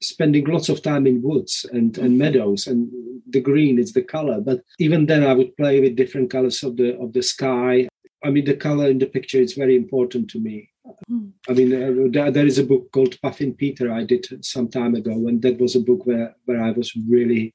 spending 0.00 0.44
lots 0.44 0.68
of 0.68 0.82
time 0.82 1.06
in 1.06 1.22
woods 1.22 1.66
and, 1.72 1.96
and 1.98 2.18
meadows 2.18 2.66
and 2.66 2.88
the 3.30 3.40
green 3.40 3.78
is 3.78 3.92
the 3.92 4.02
color 4.02 4.40
but 4.40 4.60
even 4.78 5.06
then 5.06 5.24
i 5.24 5.34
would 5.34 5.56
play 5.56 5.80
with 5.80 5.96
different 5.96 6.30
colors 6.30 6.62
of 6.62 6.76
the 6.76 6.96
of 6.98 7.12
the 7.12 7.22
sky 7.22 7.88
i 8.24 8.30
mean 8.30 8.44
the 8.44 8.56
color 8.56 8.88
in 8.88 8.98
the 8.98 9.06
picture 9.06 9.38
is 9.38 9.54
very 9.54 9.76
important 9.76 10.28
to 10.30 10.40
me 10.40 10.70
Mm. 11.10 11.32
I 11.48 11.52
mean, 11.52 11.74
uh, 11.74 12.08
there, 12.10 12.30
there 12.30 12.46
is 12.46 12.58
a 12.58 12.64
book 12.64 12.90
called 12.92 13.20
Puffin 13.20 13.52
Peter 13.54 13.92
I 13.92 14.04
did 14.04 14.44
some 14.44 14.68
time 14.68 14.94
ago, 14.94 15.12
and 15.28 15.42
that 15.42 15.60
was 15.60 15.76
a 15.76 15.80
book 15.80 16.06
where, 16.06 16.34
where 16.46 16.62
I 16.62 16.70
was 16.70 16.92
really 17.08 17.54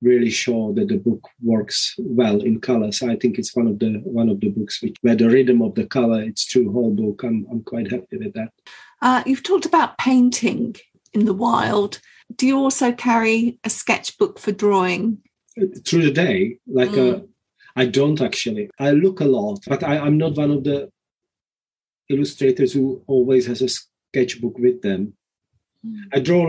really 0.00 0.30
sure 0.30 0.72
that 0.74 0.86
the 0.86 0.96
book 0.96 1.28
works 1.42 1.94
well 1.98 2.40
in 2.40 2.60
color. 2.60 2.92
So 2.92 3.10
I 3.10 3.16
think 3.16 3.38
it's 3.38 3.56
one 3.56 3.66
of 3.66 3.78
the 3.78 4.00
one 4.04 4.28
of 4.28 4.40
the 4.40 4.48
books 4.48 4.80
which, 4.82 4.96
where 5.00 5.16
the 5.16 5.28
rhythm 5.28 5.60
of 5.60 5.74
the 5.74 5.86
color 5.86 6.22
it's 6.22 6.46
true 6.46 6.72
whole 6.72 6.92
book. 6.92 7.22
I'm 7.22 7.46
I'm 7.50 7.62
quite 7.62 7.90
happy 7.90 8.16
with 8.18 8.34
that. 8.34 8.52
Uh, 9.02 9.22
you've 9.26 9.42
talked 9.42 9.66
about 9.66 9.98
painting 9.98 10.76
in 11.12 11.24
the 11.24 11.34
wild. 11.34 12.00
Do 12.36 12.46
you 12.46 12.58
also 12.58 12.92
carry 12.92 13.58
a 13.64 13.70
sketchbook 13.70 14.38
for 14.38 14.52
drawing? 14.52 15.18
Through 15.84 16.02
the 16.02 16.12
day, 16.12 16.58
like 16.68 16.90
uh, 16.90 16.92
mm. 16.92 17.28
I 17.78 17.86
don't 17.86 18.20
actually. 18.20 18.70
I 18.78 18.90
look 18.90 19.20
a 19.20 19.24
lot, 19.24 19.60
but 19.66 19.82
I, 19.84 19.98
I'm 19.98 20.18
not 20.18 20.36
one 20.36 20.50
of 20.50 20.64
the 20.64 20.90
illustrators 22.08 22.72
who 22.72 23.02
always 23.06 23.46
has 23.46 23.62
a 23.62 23.68
sketchbook 23.68 24.58
with 24.58 24.82
them. 24.82 25.14
Mm. 25.86 26.02
I 26.12 26.18
draw. 26.20 26.42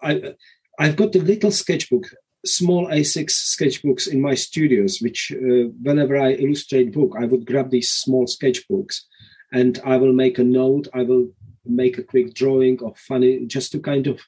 I 0.00 0.34
I've 0.78 0.96
got 0.96 1.14
a 1.14 1.18
little 1.18 1.50
sketchbook 1.50 2.06
small 2.44 2.86
A6 2.86 3.30
sketchbooks 3.30 4.08
in 4.08 4.20
my 4.20 4.34
studios, 4.34 4.98
which 5.00 5.32
uh, 5.32 5.68
whenever 5.82 6.16
I 6.16 6.32
illustrate 6.32 6.92
book, 6.92 7.14
I 7.18 7.26
would 7.26 7.46
grab 7.46 7.70
these 7.70 7.90
small 7.90 8.26
sketchbooks 8.26 9.00
and 9.52 9.80
I 9.84 9.96
will 9.96 10.12
make 10.12 10.38
a 10.38 10.44
note. 10.44 10.88
I 10.94 11.02
will 11.02 11.28
make 11.66 11.98
a 11.98 12.02
quick 12.02 12.34
drawing 12.34 12.82
of 12.82 12.96
funny, 12.98 13.44
just 13.46 13.72
to 13.72 13.80
kind 13.80 14.06
of, 14.06 14.20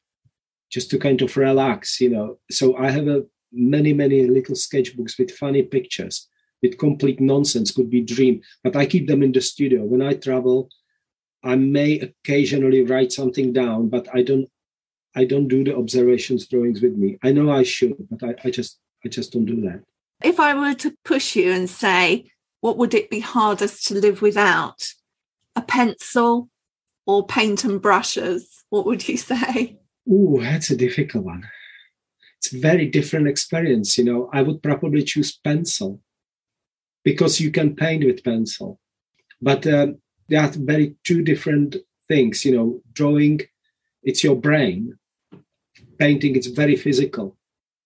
just 0.71 0.91
to 0.91 0.99
kind 0.99 1.23
of 1.23 1.37
relax, 1.37 2.01
you 2.01 2.11
know. 2.11 2.39
So 2.51 2.77
I 2.77 2.91
have 2.91 3.09
a 3.09 3.25
many, 3.53 3.93
many 3.93 4.27
little 4.27 4.55
sketchbooks 4.55 5.19
with 5.19 5.31
funny 5.31 5.63
pictures, 5.63 6.29
with 6.63 6.79
complete 6.79 7.21
nonsense, 7.21 7.73
could 7.73 7.91
be 7.91 8.01
dream, 8.01 8.41
but 8.63 8.77
I 8.77 8.87
keep 8.87 9.09
them 9.09 9.23
in 9.23 9.33
the 9.33 9.41
studio. 9.41 9.83
When 9.83 10.01
I 10.01 10.15
travel, 10.15 10.71
I 11.43 11.57
may 11.57 11.99
occasionally 11.99 12.83
write 12.83 13.13
something 13.13 13.53
down, 13.53 13.89
but 13.89 14.09
I 14.15 14.23
don't 14.23 14.49
I 15.15 15.25
don't 15.25 15.49
do 15.49 15.63
the 15.63 15.77
observations 15.77 16.47
drawings 16.47 16.81
with 16.81 16.97
me. 16.97 17.19
I 17.23 17.33
know 17.33 17.51
I 17.51 17.65
should, 17.65 17.95
but 18.11 18.23
I, 18.23 18.35
I 18.49 18.51
just 18.51 18.79
I 19.05 19.09
just 19.09 19.33
don't 19.33 19.45
do 19.45 19.61
that. 19.63 19.83
If 20.25 20.39
I 20.39 20.55
were 20.55 20.75
to 20.75 20.95
push 21.05 21.35
you 21.35 21.51
and 21.53 21.69
say, 21.69 22.31
what 22.61 22.79
would 22.79 22.95
it 22.95 23.11
be 23.11 23.21
hardest 23.21 23.89
to 23.89 23.95
live 23.95 24.23
without? 24.23 24.93
A 25.57 25.63
pencil 25.63 26.49
or 27.07 27.27
paint 27.27 27.65
and 27.65 27.83
brushes? 27.83 28.65
What 28.71 28.87
would 28.87 29.09
you 29.09 29.17
say? 29.17 29.79
Oh, 30.09 30.41
that's 30.41 30.71
a 30.71 30.77
difficult 30.77 31.25
one. 31.25 31.49
It's 32.39 32.55
a 32.55 32.59
very 32.59 32.87
different 32.89 33.29
experience. 33.29 33.99
You 33.99 34.05
know, 34.05 34.31
I 34.33 34.43
would 34.43 34.63
probably 34.63 35.03
choose 35.03 35.37
pencil 35.37 36.01
because 37.05 37.41
you 37.41 37.51
can 37.51 37.75
paint 37.75 38.05
with 38.05 38.25
pencil. 38.25 38.79
But 39.41 39.67
um, 39.67 39.99
they 40.29 40.37
are 40.37 40.51
very 40.55 40.97
two 41.05 41.23
different 41.23 41.77
things. 42.09 42.45
You 42.45 42.57
know, 42.57 42.83
drawing, 42.93 43.41
it's 44.03 44.25
your 44.25 44.37
brain 44.37 44.99
painting 45.99 46.35
it's 46.37 46.49
very 46.63 46.77
physical 46.77 47.37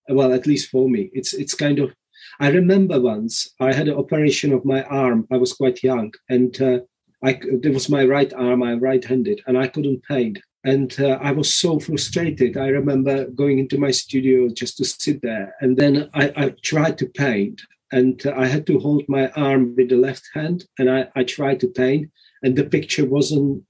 well 0.09 0.33
at 0.33 0.47
least 0.47 0.71
for 0.71 0.89
me 0.89 1.11
it's 1.13 1.33
it's 1.35 1.55
kind 1.55 1.79
of 1.79 1.95
i 2.41 2.49
remember 2.49 3.01
once 3.01 3.35
i 3.61 3.73
had 3.73 3.89
an 3.89 3.99
operation 4.03 4.53
of 4.53 4.65
my 4.65 4.83
arm 4.85 5.27
i 5.31 5.37
was 5.37 5.53
quite 5.53 5.83
young 5.83 6.13
and 6.29 6.61
uh, 6.63 6.79
i 7.25 7.31
it 7.67 7.73
was 7.73 7.89
my 7.89 8.05
right 8.05 8.33
arm 8.35 8.63
i'm 8.63 8.81
right-handed 8.81 9.41
and 9.47 9.59
i 9.59 9.67
couldn't 9.67 10.03
paint 10.05 10.39
and 10.65 10.99
uh, 11.01 11.19
i 11.29 11.31
was 11.31 11.53
so 11.53 11.79
frustrated 11.79 12.57
i 12.57 12.69
remember 12.69 13.27
going 13.43 13.59
into 13.59 13.79
my 13.79 13.91
studio 13.91 14.49
just 14.49 14.77
to 14.77 14.85
sit 14.85 15.21
there 15.23 15.55
and 15.61 15.77
then 15.77 16.09
i, 16.15 16.25
I 16.37 16.45
tried 16.63 16.97
to 16.99 17.07
paint 17.07 17.61
and 17.97 18.15
i 18.45 18.47
had 18.55 18.65
to 18.67 18.79
hold 18.79 19.03
my 19.09 19.25
arm 19.49 19.63
with 19.77 19.89
the 19.91 20.01
left 20.09 20.25
hand 20.35 20.59
and 20.79 20.87
I, 20.97 21.01
I 21.15 21.23
tried 21.25 21.59
to 21.61 21.69
paint 21.83 22.11
and 22.43 22.53
the 22.55 22.65
picture 22.77 23.07
wasn't 23.17 23.65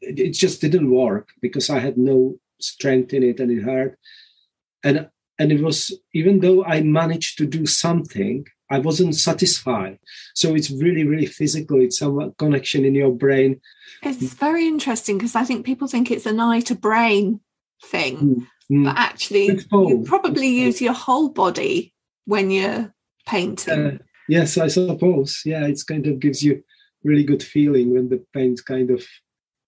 it 0.00 0.32
just 0.44 0.60
didn't 0.60 0.90
work 0.90 1.26
because 1.42 1.66
i 1.70 1.78
had 1.78 1.96
no 1.98 2.38
strength 2.60 3.12
in 3.12 3.22
it 3.22 3.40
and 3.40 3.50
it 3.50 3.62
hurt. 3.62 3.98
And 4.82 5.08
and 5.38 5.52
it 5.52 5.62
was 5.62 5.92
even 6.14 6.40
though 6.40 6.64
i 6.64 6.80
managed 6.80 7.38
to 7.38 7.46
do 7.46 7.66
something 7.66 8.46
i 8.70 8.78
wasn't 8.78 9.14
satisfied. 9.14 9.98
So 10.34 10.54
it's 10.54 10.70
really 10.70 11.04
really 11.04 11.26
physical. 11.26 11.80
It's 11.80 11.98
some 11.98 12.34
connection 12.38 12.84
in 12.84 12.94
your 12.94 13.12
brain. 13.12 13.60
It's 14.02 14.34
very 14.34 14.66
interesting 14.66 15.18
because 15.18 15.36
i 15.36 15.44
think 15.44 15.66
people 15.66 15.88
think 15.88 16.10
it's 16.10 16.26
an 16.26 16.40
eye 16.40 16.60
to 16.60 16.74
brain 16.74 17.40
thing 17.84 18.16
mm, 18.16 18.46
mm. 18.72 18.84
but 18.84 18.96
actually 18.96 19.46
you 19.46 20.02
probably 20.06 20.48
use 20.48 20.80
your 20.80 20.94
whole 20.94 21.28
body 21.28 21.92
when 22.24 22.50
you're 22.50 22.94
painting. 23.26 23.86
Uh, 23.86 23.98
yes 24.28 24.58
i 24.58 24.68
suppose. 24.68 25.42
Yeah 25.44 25.66
it's 25.66 25.84
kind 25.84 26.06
of 26.06 26.20
gives 26.20 26.42
you 26.42 26.62
really 27.04 27.24
good 27.24 27.42
feeling 27.42 27.94
when 27.94 28.08
the 28.08 28.24
paint 28.32 28.64
kind 28.64 28.90
of 28.90 29.04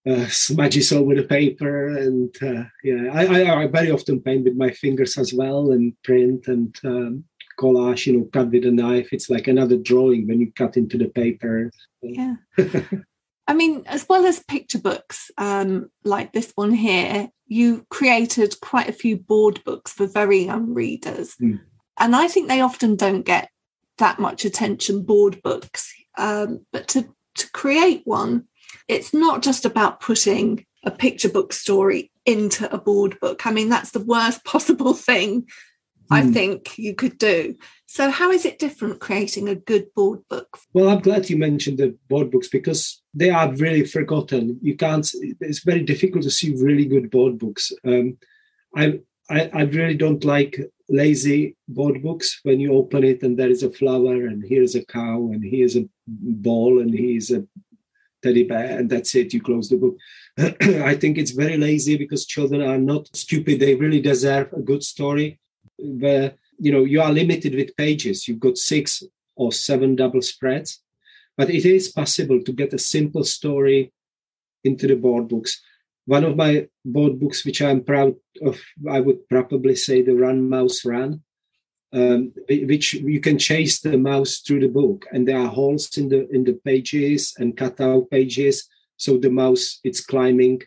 uh, 0.09 0.27
smudges 0.29 0.91
over 0.91 1.15
the 1.15 1.23
paper 1.23 1.87
and 1.87 2.35
uh, 2.41 2.63
yeah 2.83 3.11
I, 3.13 3.25
I, 3.25 3.63
I, 3.63 3.67
very 3.67 3.91
often 3.91 4.21
paint 4.21 4.45
with 4.45 4.55
my 4.55 4.71
fingers 4.71 5.17
as 5.17 5.33
well 5.33 5.71
and 5.71 5.93
print 6.03 6.47
and 6.47 6.75
um, 6.83 7.23
collage 7.59 8.05
you 8.05 8.17
know 8.17 8.29
cut 8.31 8.49
with 8.51 8.65
a 8.65 8.71
knife. 8.71 9.09
It's 9.11 9.29
like 9.29 9.47
another 9.47 9.77
drawing 9.77 10.27
when 10.27 10.39
you 10.39 10.51
cut 10.53 10.77
into 10.77 10.97
the 10.97 11.09
paper. 11.09 11.71
Yeah. 12.01 12.35
I 13.47 13.53
mean 13.53 13.83
as 13.87 14.07
well 14.07 14.25
as 14.25 14.39
picture 14.41 14.79
books 14.79 15.31
um, 15.37 15.89
like 16.03 16.33
this 16.33 16.51
one 16.55 16.71
here 16.71 17.29
you 17.47 17.85
created 17.89 18.59
quite 18.61 18.87
a 18.87 18.93
few 18.93 19.17
board 19.17 19.61
books 19.65 19.91
for 19.91 20.05
very 20.05 20.45
young 20.45 20.73
readers. 20.73 21.35
Mm. 21.41 21.59
And 21.99 22.15
i 22.15 22.27
think 22.27 22.47
they 22.47 22.61
often 22.61 22.95
don't 22.95 23.23
get 23.23 23.49
that 23.97 24.19
much 24.19 24.45
attention 24.45 25.03
board 25.03 25.41
books 25.43 25.93
um, 26.17 26.65
but 26.71 26.87
to 26.87 27.07
to 27.35 27.49
create 27.51 28.01
one 28.05 28.45
it's 28.87 29.13
not 29.13 29.43
just 29.43 29.65
about 29.65 29.99
putting 29.99 30.65
a 30.83 30.91
picture 30.91 31.29
book 31.29 31.53
story 31.53 32.11
into 32.25 32.71
a 32.73 32.77
board 32.77 33.19
book. 33.19 33.45
I 33.45 33.51
mean, 33.51 33.69
that's 33.69 33.91
the 33.91 34.03
worst 34.03 34.43
possible 34.45 34.93
thing 34.93 35.41
mm. 35.41 35.47
I 36.11 36.23
hmm. 36.23 36.33
think 36.33 36.77
you 36.77 36.95
could 36.95 37.17
do. 37.17 37.55
So, 37.85 38.11
how 38.11 38.31
is 38.31 38.45
it 38.45 38.59
different 38.59 38.99
creating 38.99 39.49
a 39.49 39.55
good 39.55 39.93
board 39.95 40.19
book? 40.29 40.59
Well, 40.73 40.89
I'm 40.89 40.99
glad 40.99 41.29
you 41.29 41.37
mentioned 41.37 41.79
the 41.79 41.97
board 42.07 42.29
books 42.31 42.47
because 42.47 43.01
they 43.13 43.29
are 43.29 43.51
really 43.53 43.85
forgotten. 43.85 44.59
You 44.61 44.75
can't, 44.75 45.09
it's 45.39 45.63
very 45.63 45.81
difficult 45.83 46.23
to 46.23 46.31
see 46.31 46.55
really 46.55 46.85
good 46.85 47.09
board 47.09 47.39
books. 47.39 47.71
Um, 47.83 48.17
I, 48.75 48.99
I, 49.29 49.49
I 49.53 49.61
really 49.63 49.95
don't 49.95 50.23
like 50.23 50.59
lazy 50.89 51.55
board 51.67 52.01
books 52.01 52.39
when 52.43 52.59
you 52.59 52.73
open 52.73 53.03
it 53.03 53.21
and 53.21 53.37
there 53.37 53.49
is 53.49 53.63
a 53.63 53.71
flower 53.71 54.25
and 54.27 54.43
here's 54.43 54.75
a 54.75 54.85
cow 54.85 55.29
and 55.31 55.43
here's 55.43 55.77
a 55.77 55.87
ball 56.07 56.79
and 56.79 56.93
here's 56.93 57.31
a 57.31 57.45
teddy 58.21 58.43
bear 58.43 58.79
and 58.79 58.89
that's 58.89 59.15
it 59.15 59.33
you 59.33 59.41
close 59.41 59.69
the 59.69 59.77
book. 59.77 59.95
I 60.37 60.95
think 60.95 61.17
it's 61.17 61.31
very 61.31 61.57
lazy 61.57 61.97
because 61.97 62.25
children 62.25 62.61
are 62.61 62.77
not 62.77 63.15
stupid 63.15 63.59
they 63.59 63.75
really 63.75 64.01
deserve 64.01 64.51
a 64.53 64.61
good 64.61 64.83
story 64.83 65.39
where 65.77 66.33
you 66.57 66.71
know 66.71 66.83
you 66.83 67.01
are 67.01 67.11
limited 67.11 67.55
with 67.55 67.77
pages. 67.77 68.27
You've 68.27 68.39
got 68.39 68.57
six 68.57 69.03
or 69.35 69.51
seven 69.51 69.95
double 69.95 70.21
spreads 70.21 70.81
but 71.37 71.49
it 71.49 71.65
is 71.65 71.87
possible 71.87 72.41
to 72.43 72.51
get 72.51 72.73
a 72.73 72.79
simple 72.79 73.23
story 73.23 73.93
into 74.65 74.87
the 74.87 74.95
board 74.95 75.29
books 75.29 75.61
one 76.15 76.23
of 76.23 76.35
my 76.35 76.67
board 76.95 77.19
books 77.21 77.45
which 77.45 77.61
i'm 77.61 77.81
proud 77.91 78.13
of 78.41 78.55
i 78.89 78.99
would 78.99 79.19
probably 79.29 79.75
say 79.75 80.01
the 80.01 80.15
run 80.25 80.39
mouse 80.49 80.79
run 80.85 81.21
um, 81.91 82.33
which 82.47 82.93
you 82.93 83.19
can 83.19 83.37
chase 83.37 83.79
the 83.79 83.97
mouse 83.97 84.39
through 84.39 84.59
the 84.59 84.67
book, 84.67 85.05
and 85.11 85.27
there 85.27 85.39
are 85.39 85.47
holes 85.47 85.97
in 85.97 86.09
the 86.09 86.29
in 86.29 86.43
the 86.43 86.59
pages 86.63 87.33
and 87.39 87.57
cutout 87.57 88.09
pages, 88.11 88.67
so 88.97 89.17
the 89.17 89.29
mouse 89.29 89.79
it's 89.83 90.05
climbing 90.05 90.61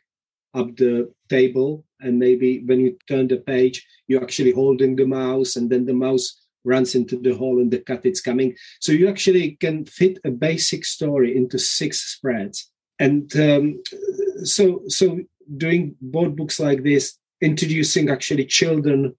up 0.55 0.77
the 0.77 1.13
table, 1.29 1.85
and 2.01 2.19
maybe 2.19 2.63
when 2.65 2.81
you 2.81 2.99
turn 3.09 3.29
the 3.29 3.37
page, 3.37 3.87
you're 4.09 4.23
actually 4.23 4.53
holding 4.53 4.97
the 4.97 5.07
mouse, 5.07 5.57
and 5.57 5.71
then 5.71 5.87
the 5.87 5.95
mouse 5.95 6.41
runs 6.65 6.95
into 6.95 7.17
the 7.17 7.35
hole 7.35 7.61
and 7.61 7.71
the 7.71 7.79
cut 7.79 8.05
it's 8.05 8.21
coming. 8.21 8.55
So 8.81 8.93
you 8.93 9.09
actually 9.09 9.53
can 9.61 9.85
fit 9.85 10.19
a 10.25 10.31
basic 10.31 10.85
story 10.85 11.37
into 11.37 11.59
six 11.59 12.01
spreads, 12.01 12.69
and 12.99 13.33
um, 13.37 13.83
so 14.43 14.83
so 14.89 15.21
doing 15.57 15.97
board 16.01 16.37
books 16.37 16.61
like 16.61 16.83
this, 16.83 17.19
introducing 17.41 18.11
actually 18.11 18.45
children 18.45 19.15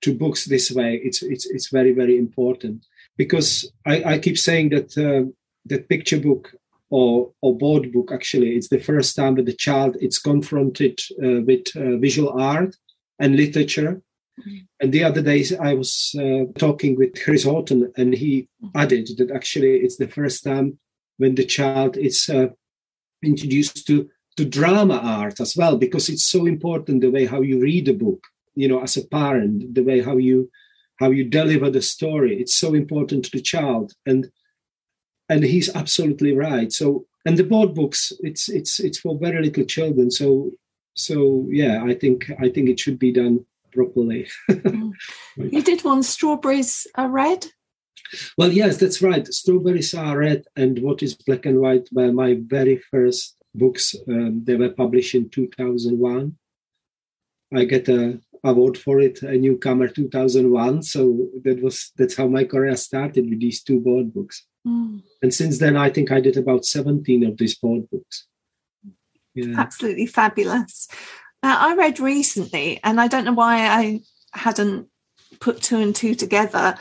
to 0.00 0.14
books 0.14 0.44
this 0.44 0.70
way 0.70 1.00
it's 1.02 1.22
it's 1.22 1.46
it's 1.46 1.70
very 1.70 1.92
very 1.92 2.18
important. 2.18 2.84
Because 3.16 3.70
i, 3.86 4.14
I 4.14 4.18
keep 4.18 4.38
saying 4.38 4.70
that 4.70 4.96
uh, 4.96 5.30
the 5.64 5.78
picture 5.80 6.20
book 6.20 6.54
or 6.90 7.32
or 7.42 7.56
board 7.56 7.92
book 7.92 8.10
actually 8.12 8.56
it's 8.56 8.68
the 8.68 8.80
first 8.80 9.16
time 9.16 9.34
that 9.36 9.46
the 9.46 9.52
child 9.66 9.96
it's 10.00 10.18
confronted 10.18 10.98
uh, 11.22 11.40
with 11.42 11.66
uh, 11.76 11.96
visual 11.96 12.30
art 12.40 12.76
and 13.18 13.36
literature. 13.36 14.02
Mm-hmm. 14.38 14.58
and 14.80 14.92
the 14.92 15.02
other 15.02 15.20
days 15.20 15.52
i 15.52 15.74
was 15.74 16.14
uh, 16.16 16.44
talking 16.56 16.94
with 16.96 17.20
Chris 17.24 17.42
Haughton 17.42 17.92
and 17.96 18.14
he 18.14 18.48
added 18.72 19.08
that 19.18 19.32
actually 19.32 19.78
it's 19.84 19.96
the 19.96 20.06
first 20.06 20.44
time 20.44 20.78
when 21.16 21.34
the 21.34 21.44
child 21.44 21.96
is 21.96 22.28
uh, 22.28 22.46
introduced 23.20 23.84
to 23.88 24.08
to 24.38 24.44
drama 24.44 24.98
art 25.02 25.40
as 25.40 25.56
well 25.56 25.76
because 25.76 26.08
it's 26.08 26.24
so 26.24 26.46
important 26.46 27.00
the 27.00 27.10
way 27.10 27.26
how 27.26 27.40
you 27.40 27.60
read 27.60 27.88
a 27.88 27.92
book 28.04 28.22
you 28.54 28.68
know 28.68 28.80
as 28.80 28.96
a 28.96 29.06
parent 29.08 29.74
the 29.74 29.82
way 29.82 30.00
how 30.00 30.16
you 30.16 30.48
how 31.00 31.10
you 31.10 31.24
deliver 31.24 31.68
the 31.70 31.82
story 31.82 32.40
it's 32.40 32.54
so 32.54 32.72
important 32.74 33.24
to 33.24 33.32
the 33.32 33.42
child 33.42 33.92
and 34.06 34.30
and 35.28 35.42
he's 35.42 35.74
absolutely 35.74 36.32
right 36.36 36.72
so 36.72 37.04
and 37.26 37.36
the 37.36 37.50
board 37.52 37.74
books 37.74 38.12
it's 38.20 38.48
it's 38.48 38.78
it's 38.78 39.00
for 39.00 39.18
very 39.18 39.42
little 39.42 39.64
children 39.64 40.08
so 40.08 40.52
so 40.94 41.44
yeah 41.50 41.82
i 41.84 41.92
think 41.92 42.30
i 42.40 42.48
think 42.48 42.68
it 42.68 42.78
should 42.80 42.98
be 42.98 43.12
done 43.12 43.44
properly. 43.72 44.28
Mm. 45.38 45.52
you 45.52 45.62
did 45.62 45.84
one, 45.84 46.02
Strawberries 46.02 46.86
Are 46.96 47.08
Red? 47.08 47.46
Well, 48.36 48.50
yes, 48.50 48.76
that's 48.78 49.00
right. 49.00 49.24
Strawberries 49.26 49.94
Are 49.94 50.18
Red 50.18 50.44
and 50.56 50.80
What 50.80 51.00
is 51.00 51.14
Black 51.14 51.46
and 51.46 51.60
White 51.60 51.88
by 51.92 52.10
my 52.10 52.40
very 52.40 52.78
first 52.90 53.36
books. 53.54 53.94
Um, 54.08 54.42
they 54.44 54.56
were 54.56 54.70
published 54.70 55.14
in 55.14 55.28
2001. 55.28 56.36
I 57.54 57.64
get 57.64 57.88
a 57.88 58.20
award 58.44 58.78
for 58.78 59.00
it, 59.00 59.22
a 59.22 59.36
newcomer 59.36 59.88
2001. 59.88 60.82
So 60.82 61.28
that 61.44 61.62
was 61.62 61.92
that's 61.96 62.16
how 62.16 62.28
my 62.28 62.44
career 62.44 62.76
started 62.76 63.28
with 63.28 63.40
these 63.40 63.62
two 63.62 63.80
board 63.80 64.12
books. 64.12 64.46
Mm. 64.66 65.02
And 65.22 65.32
since 65.32 65.58
then, 65.58 65.76
I 65.76 65.90
think 65.90 66.12
I 66.12 66.20
did 66.20 66.36
about 66.36 66.64
17 66.64 67.24
of 67.24 67.36
these 67.36 67.56
board 67.58 67.88
books. 67.90 68.26
Yeah. 69.34 69.58
Absolutely 69.58 70.06
fabulous. 70.06 70.88
Now, 71.42 71.68
I 71.68 71.74
read 71.74 72.00
recently, 72.00 72.80
and 72.82 73.00
I 73.00 73.06
don't 73.06 73.24
know 73.24 73.32
why 73.32 73.66
I 73.66 74.00
hadn't 74.32 74.88
put 75.40 75.62
two 75.62 75.78
and 75.78 75.94
two 75.94 76.14
together, 76.14 76.76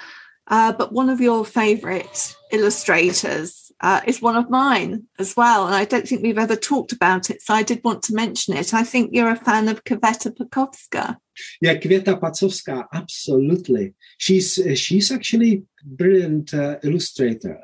uh, 0.47 0.73
but 0.73 0.91
one 0.91 1.09
of 1.09 1.21
your 1.21 1.45
favorite 1.45 2.35
illustrators 2.51 3.66
uh, 3.81 4.01
is 4.05 4.21
one 4.21 4.35
of 4.35 4.49
mine 4.49 5.03
as 5.19 5.35
well. 5.35 5.65
And 5.65 5.75
I 5.75 5.85
don't 5.85 6.07
think 6.07 6.23
we've 6.23 6.37
ever 6.37 6.55
talked 6.55 6.91
about 6.91 7.29
it. 7.29 7.41
So 7.41 7.53
I 7.53 7.63
did 7.63 7.83
want 7.83 8.03
to 8.03 8.13
mention 8.13 8.55
it. 8.55 8.73
I 8.73 8.83
think 8.83 9.11
you're 9.13 9.29
a 9.29 9.35
fan 9.35 9.67
of 9.67 9.83
Květa 9.83 10.35
Pacovská. 10.35 11.17
Yeah, 11.61 11.75
Květa 11.75 12.19
Pacovská, 12.19 12.85
absolutely. 12.93 13.93
She's 14.17 14.57
uh, 14.57 14.75
she's 14.75 15.11
actually 15.11 15.63
brilliant 15.83 16.53
uh, 16.53 16.77
illustrator, 16.83 17.59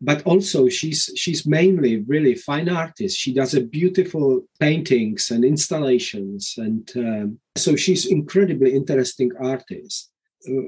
but 0.00 0.22
also 0.26 0.68
she's 0.68 1.10
she's 1.16 1.46
mainly 1.46 2.04
really 2.06 2.34
fine 2.34 2.68
artist. 2.68 3.16
She 3.16 3.32
does 3.32 3.54
a 3.54 3.62
beautiful 3.62 4.42
paintings 4.58 5.30
and 5.30 5.44
installations, 5.44 6.54
and 6.58 6.90
um, 6.96 7.38
so 7.56 7.76
she's 7.76 8.04
incredibly 8.06 8.74
interesting 8.74 9.30
artist. 9.40 10.10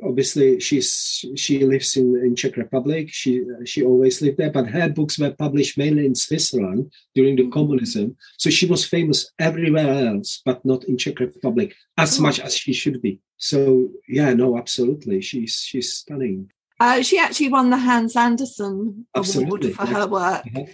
Obviously 0.05 0.61
she's 0.61 1.25
she 1.35 1.65
lives 1.65 1.97
in 1.97 2.15
in 2.17 2.37
Czech 2.37 2.57
Republic. 2.57 3.09
She 3.11 3.43
she 3.65 3.83
always 3.83 4.21
lived 4.21 4.37
there, 4.37 4.51
but 4.51 4.69
her 4.69 4.89
books 4.91 5.19
were 5.19 5.31
published 5.31 5.79
mainly 5.79 6.05
in 6.05 6.15
Switzerland 6.15 6.93
during 7.15 7.37
the 7.37 7.45
mm-hmm. 7.45 7.53
communism. 7.53 8.17
So 8.39 8.51
she 8.51 8.67
was 8.67 8.85
famous 8.85 9.33
everywhere 9.39 10.09
else, 10.09 10.43
but 10.45 10.65
not 10.65 10.85
in 10.85 10.99
Czech 10.99 11.21
Republic 11.21 11.75
as 11.97 12.19
oh. 12.19 12.23
much 12.23 12.39
as 12.41 12.55
she 12.55 12.75
should 12.75 13.01
be. 13.01 13.21
So 13.39 13.89
yeah, 14.07 14.35
no, 14.35 14.59
absolutely, 14.59 15.21
she's 15.23 15.55
she's 15.67 15.95
stunning. 15.95 16.51
Uh, 16.79 17.01
she 17.01 17.19
actually 17.19 17.49
won 17.49 17.71
the 17.71 17.79
Hans 17.79 18.17
Andersen 18.17 19.07
Absolutely. 19.15 19.73
Award 19.73 19.77
for 19.77 19.87
her 19.87 20.07
work, 20.07 20.45
uh-huh. 20.47 20.65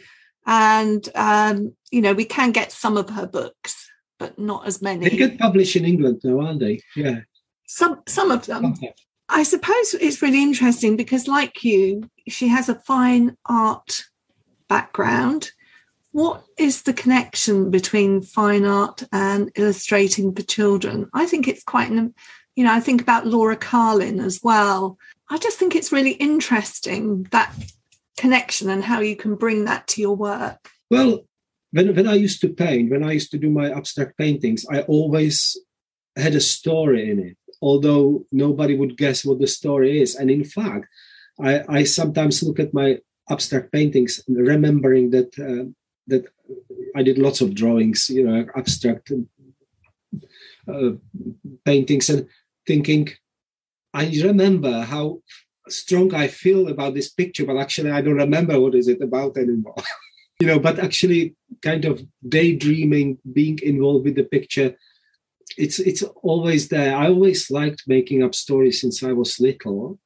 and 0.46 1.08
um, 1.14 1.74
you 1.90 2.00
know 2.00 2.14
we 2.14 2.24
can 2.24 2.50
get 2.50 2.72
some 2.72 2.96
of 2.96 3.10
her 3.10 3.26
books, 3.26 3.88
but 4.18 4.38
not 4.38 4.66
as 4.66 4.82
many. 4.82 5.08
They 5.08 5.16
get 5.16 5.38
published 5.38 5.76
in 5.76 5.84
England 5.84 6.22
now, 6.24 6.40
aren't 6.40 6.60
they? 6.60 6.80
Yeah. 6.96 7.20
Some 7.68 8.02
some 8.08 8.30
of 8.30 8.46
them. 8.46 8.64
Okay. 8.72 8.94
I 9.28 9.42
suppose 9.42 9.94
it's 9.94 10.22
really 10.22 10.42
interesting 10.42 10.96
because, 10.96 11.28
like 11.28 11.62
you, 11.62 12.08
she 12.26 12.48
has 12.48 12.68
a 12.68 12.74
fine 12.74 13.36
art 13.44 14.04
background. 14.68 15.52
What 16.12 16.44
is 16.56 16.82
the 16.82 16.94
connection 16.94 17.70
between 17.70 18.22
fine 18.22 18.64
art 18.64 19.04
and 19.12 19.52
illustrating 19.54 20.34
for 20.34 20.42
children? 20.42 21.10
I 21.12 21.26
think 21.26 21.46
it's 21.46 21.62
quite 21.62 21.90
an, 21.90 22.14
you 22.56 22.64
know, 22.64 22.72
I 22.72 22.80
think 22.80 23.02
about 23.02 23.26
Laura 23.26 23.54
Carlin 23.56 24.18
as 24.18 24.40
well. 24.42 24.96
I 25.28 25.36
just 25.36 25.58
think 25.58 25.76
it's 25.76 25.92
really 25.92 26.12
interesting 26.12 27.24
that 27.32 27.54
connection 28.16 28.70
and 28.70 28.82
how 28.82 29.00
you 29.00 29.14
can 29.14 29.34
bring 29.34 29.66
that 29.66 29.86
to 29.88 30.00
your 30.00 30.16
work. 30.16 30.70
Well, 30.90 31.26
when, 31.72 31.94
when 31.94 32.08
I 32.08 32.14
used 32.14 32.40
to 32.40 32.48
paint, 32.48 32.90
when 32.90 33.04
I 33.04 33.12
used 33.12 33.30
to 33.32 33.38
do 33.38 33.50
my 33.50 33.70
abstract 33.70 34.16
paintings, 34.16 34.64
I 34.70 34.80
always 34.82 35.54
had 36.16 36.34
a 36.34 36.40
story 36.40 37.10
in 37.10 37.18
it 37.20 37.36
although 37.60 38.24
nobody 38.30 38.76
would 38.76 38.96
guess 38.96 39.24
what 39.24 39.40
the 39.40 39.46
story 39.46 40.00
is. 40.00 40.14
And 40.14 40.30
in 40.30 40.44
fact, 40.44 40.86
I, 41.40 41.62
I 41.68 41.84
sometimes 41.84 42.42
look 42.42 42.58
at 42.58 42.74
my 42.74 42.98
abstract 43.30 43.72
paintings, 43.72 44.22
remembering 44.28 45.10
that 45.10 45.38
uh, 45.38 45.70
that 46.06 46.24
I 46.96 47.02
did 47.02 47.18
lots 47.18 47.40
of 47.40 47.54
drawings, 47.54 48.08
you 48.08 48.24
know, 48.26 48.46
abstract 48.56 49.12
uh, 50.66 50.90
paintings, 51.64 52.08
and 52.10 52.26
thinking, 52.66 53.08
I 53.92 54.06
remember 54.22 54.82
how 54.82 55.20
strong 55.68 56.14
I 56.14 56.28
feel 56.28 56.68
about 56.68 56.94
this 56.94 57.10
picture, 57.10 57.44
but 57.44 57.58
actually 57.58 57.90
I 57.90 58.00
don't 58.00 58.14
remember 58.14 58.58
what 58.58 58.74
is 58.74 58.88
it 58.88 59.02
about 59.02 59.36
anymore. 59.36 59.74
you 60.40 60.46
know, 60.46 60.58
but 60.58 60.78
actually 60.78 61.34
kind 61.62 61.84
of 61.84 62.02
daydreaming, 62.26 63.18
being 63.32 63.58
involved 63.62 64.04
with 64.04 64.14
the 64.14 64.24
picture 64.24 64.76
it's 65.56 65.78
it's 65.78 66.02
always 66.22 66.68
there. 66.68 66.96
I 66.96 67.08
always 67.08 67.50
liked 67.50 67.84
making 67.86 68.22
up 68.22 68.34
stories 68.34 68.80
since 68.80 69.02
I 69.02 69.12
was 69.12 69.40
little. 69.40 69.98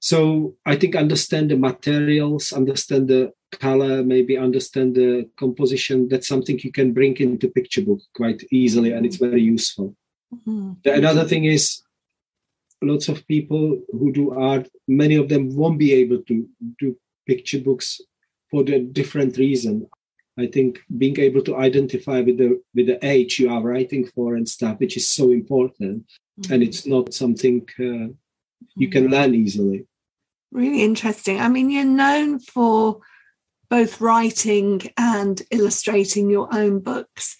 So 0.00 0.54
I 0.66 0.76
think 0.76 0.94
understand 0.96 1.50
the 1.50 1.56
materials, 1.56 2.52
understand 2.52 3.08
the 3.08 3.32
color, 3.52 4.04
maybe 4.04 4.36
understand 4.36 4.94
the 4.94 5.30
composition. 5.38 6.08
That's 6.08 6.28
something 6.28 6.58
you 6.58 6.72
can 6.72 6.92
bring 6.92 7.16
into 7.16 7.48
picture 7.48 7.82
book 7.82 8.00
quite 8.14 8.44
easily, 8.52 8.92
and 8.92 9.06
it's 9.06 9.16
very 9.16 9.42
useful. 9.42 9.96
Mm-hmm. 10.34 10.72
Another 10.84 11.24
thing 11.24 11.44
is 11.44 11.82
lots 12.82 13.08
of 13.08 13.26
people 13.26 13.80
who 13.92 14.12
do 14.12 14.32
art, 14.32 14.68
many 14.86 15.16
of 15.16 15.28
them 15.28 15.54
won't 15.56 15.78
be 15.78 15.92
able 15.92 16.22
to 16.22 16.46
do 16.78 16.96
picture 17.26 17.60
books 17.60 18.00
for 18.50 18.62
the 18.62 18.80
different 18.80 19.36
reason. 19.38 19.88
I 20.38 20.46
think 20.46 20.80
being 20.98 21.18
able 21.20 21.42
to 21.42 21.56
identify 21.56 22.20
with 22.20 22.38
the 22.38 22.60
with 22.74 22.86
the 22.86 22.98
age 23.04 23.38
you 23.38 23.50
are 23.50 23.62
writing 23.62 24.06
for 24.06 24.34
and 24.34 24.48
stuff, 24.48 24.80
which 24.80 24.96
is 24.96 25.08
so 25.08 25.30
important, 25.30 26.06
mm-hmm. 26.40 26.52
and 26.52 26.62
it's 26.62 26.86
not 26.86 27.14
something 27.14 27.68
uh, 27.78 28.12
you 28.76 28.88
can 28.88 29.04
mm-hmm. 29.04 29.12
learn 29.12 29.34
easily. 29.34 29.86
Really 30.50 30.82
interesting. 30.82 31.40
I 31.40 31.48
mean, 31.48 31.70
you're 31.70 31.84
known 31.84 32.38
for 32.38 33.00
both 33.68 34.00
writing 34.00 34.82
and 34.96 35.42
illustrating 35.50 36.30
your 36.30 36.48
own 36.54 36.80
books, 36.80 37.36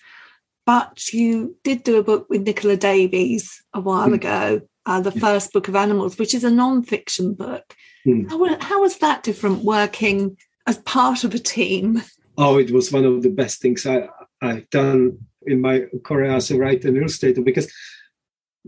but 0.66 1.12
you 1.12 1.56
did 1.62 1.84
do 1.84 1.98
a 1.98 2.02
book 2.02 2.26
with 2.28 2.42
Nicola 2.42 2.76
Davies 2.76 3.62
a 3.72 3.80
while 3.80 4.08
mm. 4.08 4.14
ago, 4.14 4.60
uh, 4.86 5.00
the 5.00 5.12
yeah. 5.12 5.20
first 5.20 5.52
book 5.52 5.68
of 5.68 5.76
animals, 5.76 6.18
which 6.18 6.34
is 6.34 6.42
a 6.42 6.50
non-fiction 6.50 7.34
book. 7.34 7.76
Mm. 8.06 8.28
How, 8.28 8.58
how 8.60 8.80
was 8.80 8.98
that 8.98 9.22
different 9.22 9.62
working 9.62 10.36
as 10.66 10.78
part 10.78 11.22
of 11.24 11.34
a 11.34 11.38
team? 11.38 12.02
Oh, 12.36 12.58
it 12.58 12.70
was 12.70 12.92
one 12.92 13.04
of 13.04 13.22
the 13.22 13.30
best 13.30 13.60
things 13.60 13.86
I, 13.86 14.08
I've 14.40 14.68
done 14.70 15.18
in 15.46 15.60
my 15.60 15.84
career 16.04 16.30
as 16.32 16.50
a 16.50 16.58
writer 16.58 16.88
and 16.88 16.96
illustrator 16.96 17.42
because 17.42 17.72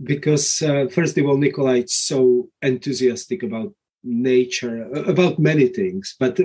because 0.02 0.60
uh, 0.62 0.86
first 0.90 1.16
of 1.16 1.26
all, 1.26 1.38
Nicola 1.38 1.76
is 1.76 1.94
so 1.94 2.50
enthusiastic 2.60 3.42
about 3.42 3.72
nature, 4.04 4.82
about 4.92 5.38
many 5.38 5.68
things, 5.68 6.14
but 6.18 6.38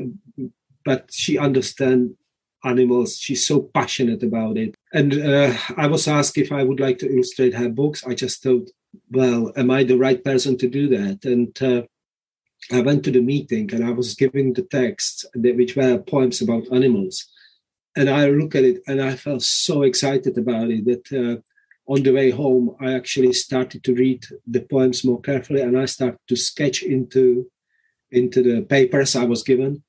but 0.86 1.10
she 1.12 1.38
understands 1.38 2.14
animals. 2.64 3.18
She's 3.18 3.46
so 3.46 3.70
passionate 3.74 4.24
about 4.24 4.58
it. 4.58 4.76
And 4.94 5.14
uh, 5.14 5.54
I 5.78 5.88
was 5.88 6.08
asked 6.08 6.38
if 6.38 6.52
I 6.52 6.64
would 6.64 6.80
like 6.80 7.00
to 7.00 7.12
illustrate 7.12 7.54
her 7.56 7.70
books. 7.70 8.06
I 8.06 8.14
just 8.14 8.44
thought, 8.44 8.70
well, 9.10 9.52
am 9.56 9.72
I 9.72 9.84
the 9.84 9.98
right 9.98 10.24
person 10.24 10.58
to 10.60 10.68
do 10.68 10.88
that? 10.90 11.26
And 11.26 11.62
uh, 11.62 11.84
I 12.70 12.82
went 12.82 13.04
to 13.06 13.12
the 13.12 13.22
meeting 13.22 13.74
and 13.74 13.84
I 13.84 13.92
was 13.92 14.16
giving 14.16 14.54
the 14.54 14.64
text, 14.64 15.26
which 15.34 15.76
were 15.76 15.98
poems 15.98 16.42
about 16.42 16.72
animals. 16.72 17.26
And 17.96 18.10
I 18.10 18.30
look 18.30 18.56
at 18.56 18.64
it 18.64 18.82
and 18.88 19.02
I 19.02 19.16
felt 19.16 19.42
so 19.42 19.82
excited 19.82 20.38
about 20.38 20.70
it 20.70 20.86
that 20.86 21.12
uh, 21.12 21.42
on 21.92 22.04
the 22.04 22.12
way 22.12 22.30
home, 22.30 22.76
I 22.80 22.94
actually 22.94 23.34
started 23.34 23.84
to 23.84 23.96
read 23.96 24.24
the 24.48 24.62
poems 24.62 25.04
more 25.04 25.20
carefully 25.20 25.62
and 25.62 25.78
I 25.78 25.86
started 25.86 26.20
to 26.28 26.36
sketch 26.36 26.84
into, 26.84 27.50
into 28.12 28.44
the 28.44 28.62
papers 28.62 29.16
I 29.16 29.26
was 29.26 29.44
given. 29.44 29.84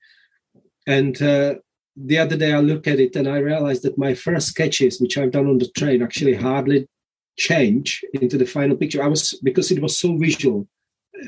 And 0.87 1.21
uh, 1.23 1.57
the 1.95 2.19
other 2.19 2.37
day 2.37 2.53
I 2.53 2.61
look 2.61 2.89
at 2.89 2.99
it 2.99 3.15
and 3.15 3.29
I 3.29 3.39
realized 3.39 3.83
that 3.85 3.99
my 3.99 4.15
first 4.15 4.49
sketches, 4.49 5.01
which 5.01 5.19
I've 5.19 5.31
done 5.31 5.47
on 5.47 5.59
the 5.59 5.69
train, 5.77 6.03
actually 6.03 6.35
hardly 6.35 6.89
change 7.37 8.03
into 8.15 8.37
the 8.37 8.47
final 8.47 8.77
picture. 8.77 9.03
I 9.03 9.09
was 9.09 9.39
because 9.43 9.71
it 9.71 9.81
was 9.81 9.97
so 9.97 10.17
visual 10.17 10.67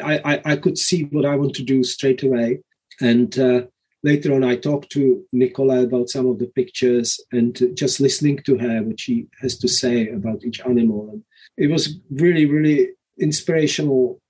I, 0.02 0.40
I, 0.44 0.57
could 0.57 0.78
see 0.78 1.04
what 1.04 1.24
I 1.24 1.37
want 1.37 1.54
to 1.57 1.62
do 1.62 1.83
straight 1.85 2.22
away. 2.22 2.61
And 3.00 3.38
uh, 3.38 3.62
later 4.02 4.35
on, 4.35 4.44
I 4.44 4.57
talked 4.57 4.90
to 4.92 5.24
Nicola 5.33 5.83
about 5.83 6.09
some 6.09 6.26
of 6.26 6.38
the 6.38 6.46
pictures 6.46 7.20
and 7.33 7.61
just 7.74 8.00
listening 8.00 8.38
to 8.44 8.59
her, 8.59 8.83
what 8.83 9.00
she 9.00 9.26
has 9.40 9.59
to 9.59 9.68
say 9.68 10.09
about 10.09 10.44
each 10.44 10.61
animal. 10.61 11.11
And 11.11 11.22
it 11.57 11.70
was 11.70 11.98
really, 12.11 12.46
really 12.46 12.90
inspirational 13.18 14.20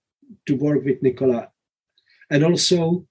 to 0.46 0.57
work 0.57 0.85
with 0.85 1.03
Nicola. 1.03 1.48
And 2.31 2.44
also, 2.44 3.07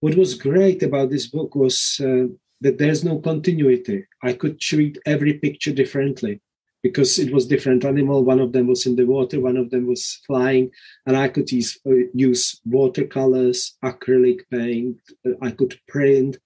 what 0.00 0.16
was 0.16 0.34
great 0.34 0.82
about 0.82 1.10
this 1.10 1.26
book 1.26 1.54
was 1.54 2.00
uh, 2.00 2.26
that 2.60 2.78
there's 2.78 3.04
no 3.04 3.18
continuity. 3.18 4.06
I 4.22 4.32
could 4.32 4.60
treat 4.60 4.98
every 5.06 5.34
picture 5.34 5.72
differently 5.72 6.40
because 6.84 7.18
it 7.18 7.32
was 7.32 7.46
different 7.46 7.82
animal. 7.82 8.22
One 8.22 8.38
of 8.40 8.52
them 8.52 8.66
was 8.66 8.84
in 8.84 8.94
the 8.94 9.06
water, 9.06 9.40
one 9.40 9.56
of 9.56 9.70
them 9.70 9.86
was 9.86 10.20
flying, 10.26 10.70
and 11.06 11.16
I 11.16 11.28
could 11.28 11.50
use, 11.50 11.78
uh, 11.86 12.12
use 12.12 12.60
watercolors, 12.66 13.78
acrylic 13.82 14.40
paint. 14.50 14.98
Uh, 15.26 15.30
I 15.40 15.50
could 15.50 15.80
print. 15.88 16.36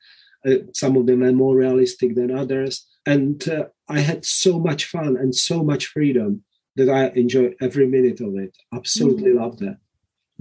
Uh, 0.47 0.59
some 0.73 0.97
of 0.97 1.07
them 1.07 1.25
are 1.25 1.33
more 1.33 1.57
realistic 1.57 2.15
than 2.15 2.31
others, 2.31 2.87
and 3.05 3.37
uh, 3.49 3.65
I 3.89 3.99
had 3.99 4.25
so 4.25 4.61
much 4.61 4.85
fun 4.85 5.17
and 5.17 5.35
so 5.35 5.65
much 5.65 5.87
freedom 5.87 6.45
that 6.77 6.89
I 6.89 7.09
enjoyed 7.09 7.57
every 7.61 7.89
minute 7.89 8.21
of 8.21 8.37
it. 8.37 8.57
Absolutely 8.73 9.33
mm. 9.33 9.41
loved 9.41 9.63
it. 9.63 9.77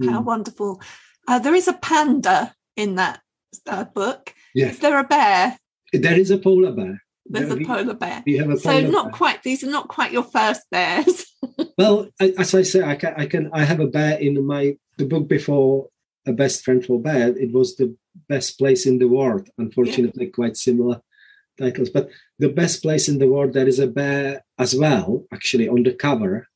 Mm. 0.00 0.10
How 0.12 0.20
wonderful! 0.20 0.80
Uh, 1.26 1.40
there 1.40 1.56
is 1.56 1.66
a 1.66 1.72
panda 1.72 2.54
in 2.76 2.94
that 2.94 3.20
uh, 3.66 3.82
book. 3.82 4.32
Yeah. 4.54 4.68
Is 4.68 4.78
there 4.78 5.00
a 5.00 5.04
bear? 5.04 5.58
There 5.92 6.18
is 6.18 6.30
a 6.30 6.38
polar 6.38 6.70
bear. 6.70 7.02
There's 7.30 7.50
a 7.50 7.56
polar 7.64 7.94
bear. 7.94 8.22
Have 8.38 8.50
a 8.50 8.56
so 8.58 8.80
not 8.80 9.06
bear. 9.06 9.12
quite. 9.12 9.42
These 9.42 9.64
are 9.64 9.70
not 9.70 9.88
quite 9.88 10.12
your 10.12 10.22
first 10.22 10.62
bears. 10.70 11.26
well, 11.78 12.08
as 12.20 12.54
I 12.54 12.62
say, 12.62 12.82
I 12.82 12.96
can, 12.96 13.14
I 13.16 13.26
can. 13.26 13.50
I 13.52 13.64
have 13.64 13.80
a 13.80 13.86
bear 13.86 14.18
in 14.18 14.44
my 14.46 14.76
the 14.96 15.04
book 15.04 15.28
before 15.28 15.88
a 16.26 16.32
best 16.32 16.64
friend 16.64 16.84
for 16.84 17.00
bear. 17.00 17.36
It 17.36 17.52
was 17.52 17.76
the 17.76 17.96
best 18.28 18.58
place 18.58 18.86
in 18.86 18.98
the 18.98 19.08
world. 19.08 19.48
Unfortunately, 19.58 20.26
yeah. 20.26 20.32
quite 20.32 20.56
similar 20.56 21.02
titles. 21.58 21.90
But 21.90 22.08
the 22.38 22.48
best 22.48 22.82
place 22.82 23.08
in 23.08 23.18
the 23.18 23.28
world, 23.28 23.52
there 23.52 23.68
is 23.68 23.78
a 23.78 23.86
bear 23.86 24.44
as 24.58 24.74
well, 24.74 25.24
actually 25.32 25.68
on 25.68 25.82
the 25.82 25.92
cover, 25.92 26.48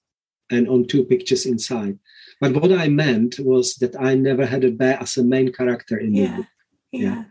and 0.51 0.69
on 0.69 0.87
two 0.87 1.05
pictures 1.05 1.47
inside. 1.47 1.99
But 2.41 2.55
what 2.55 2.73
I 2.73 2.89
meant 2.89 3.39
was 3.39 3.77
that 3.77 3.95
I 4.01 4.15
never 4.15 4.47
had 4.47 4.65
a 4.65 4.71
bear 4.71 4.99
as 5.01 5.17
a 5.17 5.25
main 5.25 5.53
character 5.53 5.97
in 5.97 6.15
yeah. 6.15 6.23
the 6.23 6.37
book. 6.37 6.47
Yeah. 6.93 7.01
yeah. 7.01 7.25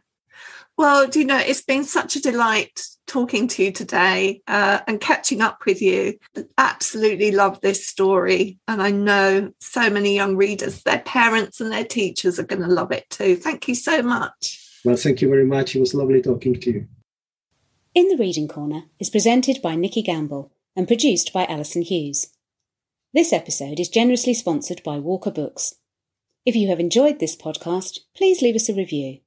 Well, 0.77 1.07
do 1.07 1.19
you 1.19 1.25
know, 1.25 1.37
it's 1.37 1.61
been 1.61 1.83
such 1.83 2.15
a 2.15 2.21
delight 2.21 2.81
talking 3.11 3.47
to 3.49 3.63
you 3.63 3.71
today 3.71 4.41
uh, 4.47 4.79
and 4.87 5.01
catching 5.01 5.41
up 5.41 5.65
with 5.65 5.81
you. 5.81 6.17
Absolutely 6.57 7.31
love 7.31 7.59
this 7.61 7.85
story. 7.85 8.57
And 8.67 8.81
I 8.81 8.91
know 8.91 9.51
so 9.59 9.89
many 9.89 10.15
young 10.15 10.37
readers, 10.37 10.81
their 10.83 10.99
parents 10.99 11.59
and 11.59 11.71
their 11.71 11.83
teachers 11.83 12.39
are 12.39 12.45
going 12.45 12.61
to 12.61 12.67
love 12.67 12.91
it 12.91 13.09
too. 13.09 13.35
Thank 13.35 13.67
you 13.67 13.75
so 13.75 14.01
much. 14.01 14.79
Well, 14.85 14.95
thank 14.95 15.21
you 15.21 15.29
very 15.29 15.45
much. 15.45 15.75
It 15.75 15.81
was 15.81 15.93
lovely 15.93 16.21
talking 16.21 16.55
to 16.55 16.71
you. 16.71 16.87
In 17.93 18.07
the 18.07 18.17
Reading 18.17 18.47
Corner 18.47 18.83
is 18.97 19.09
presented 19.09 19.61
by 19.61 19.75
Nikki 19.75 20.01
Gamble 20.01 20.53
and 20.75 20.87
produced 20.87 21.33
by 21.33 21.45
Alison 21.45 21.81
Hughes. 21.81 22.27
This 23.13 23.33
episode 23.33 23.77
is 23.77 23.89
generously 23.89 24.33
sponsored 24.33 24.81
by 24.83 24.97
Walker 24.97 25.31
Books. 25.31 25.75
If 26.45 26.55
you 26.55 26.69
have 26.69 26.79
enjoyed 26.79 27.19
this 27.19 27.35
podcast, 27.35 27.99
please 28.15 28.41
leave 28.41 28.55
us 28.55 28.69
a 28.69 28.73
review. 28.73 29.19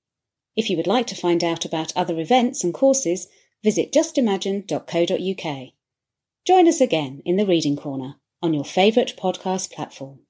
If 0.57 0.71
you 0.71 0.77
would 0.77 0.87
like 0.87 1.07
to 1.09 1.17
find 1.17 1.43
out 1.43 1.65
about 1.65 1.93
other 1.97 2.19
events 2.21 2.63
and 2.63 2.73
courses, 2.73 3.29
visit 3.63 3.93
justimagine.co.uk. 3.93 5.69
Join 6.47 6.69
us 6.69 6.81
again 6.81 7.23
in 7.25 7.37
the 7.37 7.47
Reading 7.47 7.77
Corner 7.77 8.17
on 8.43 8.53
your 8.53 8.65
favourite 8.65 9.17
podcast 9.17 9.73
platform. 9.73 10.21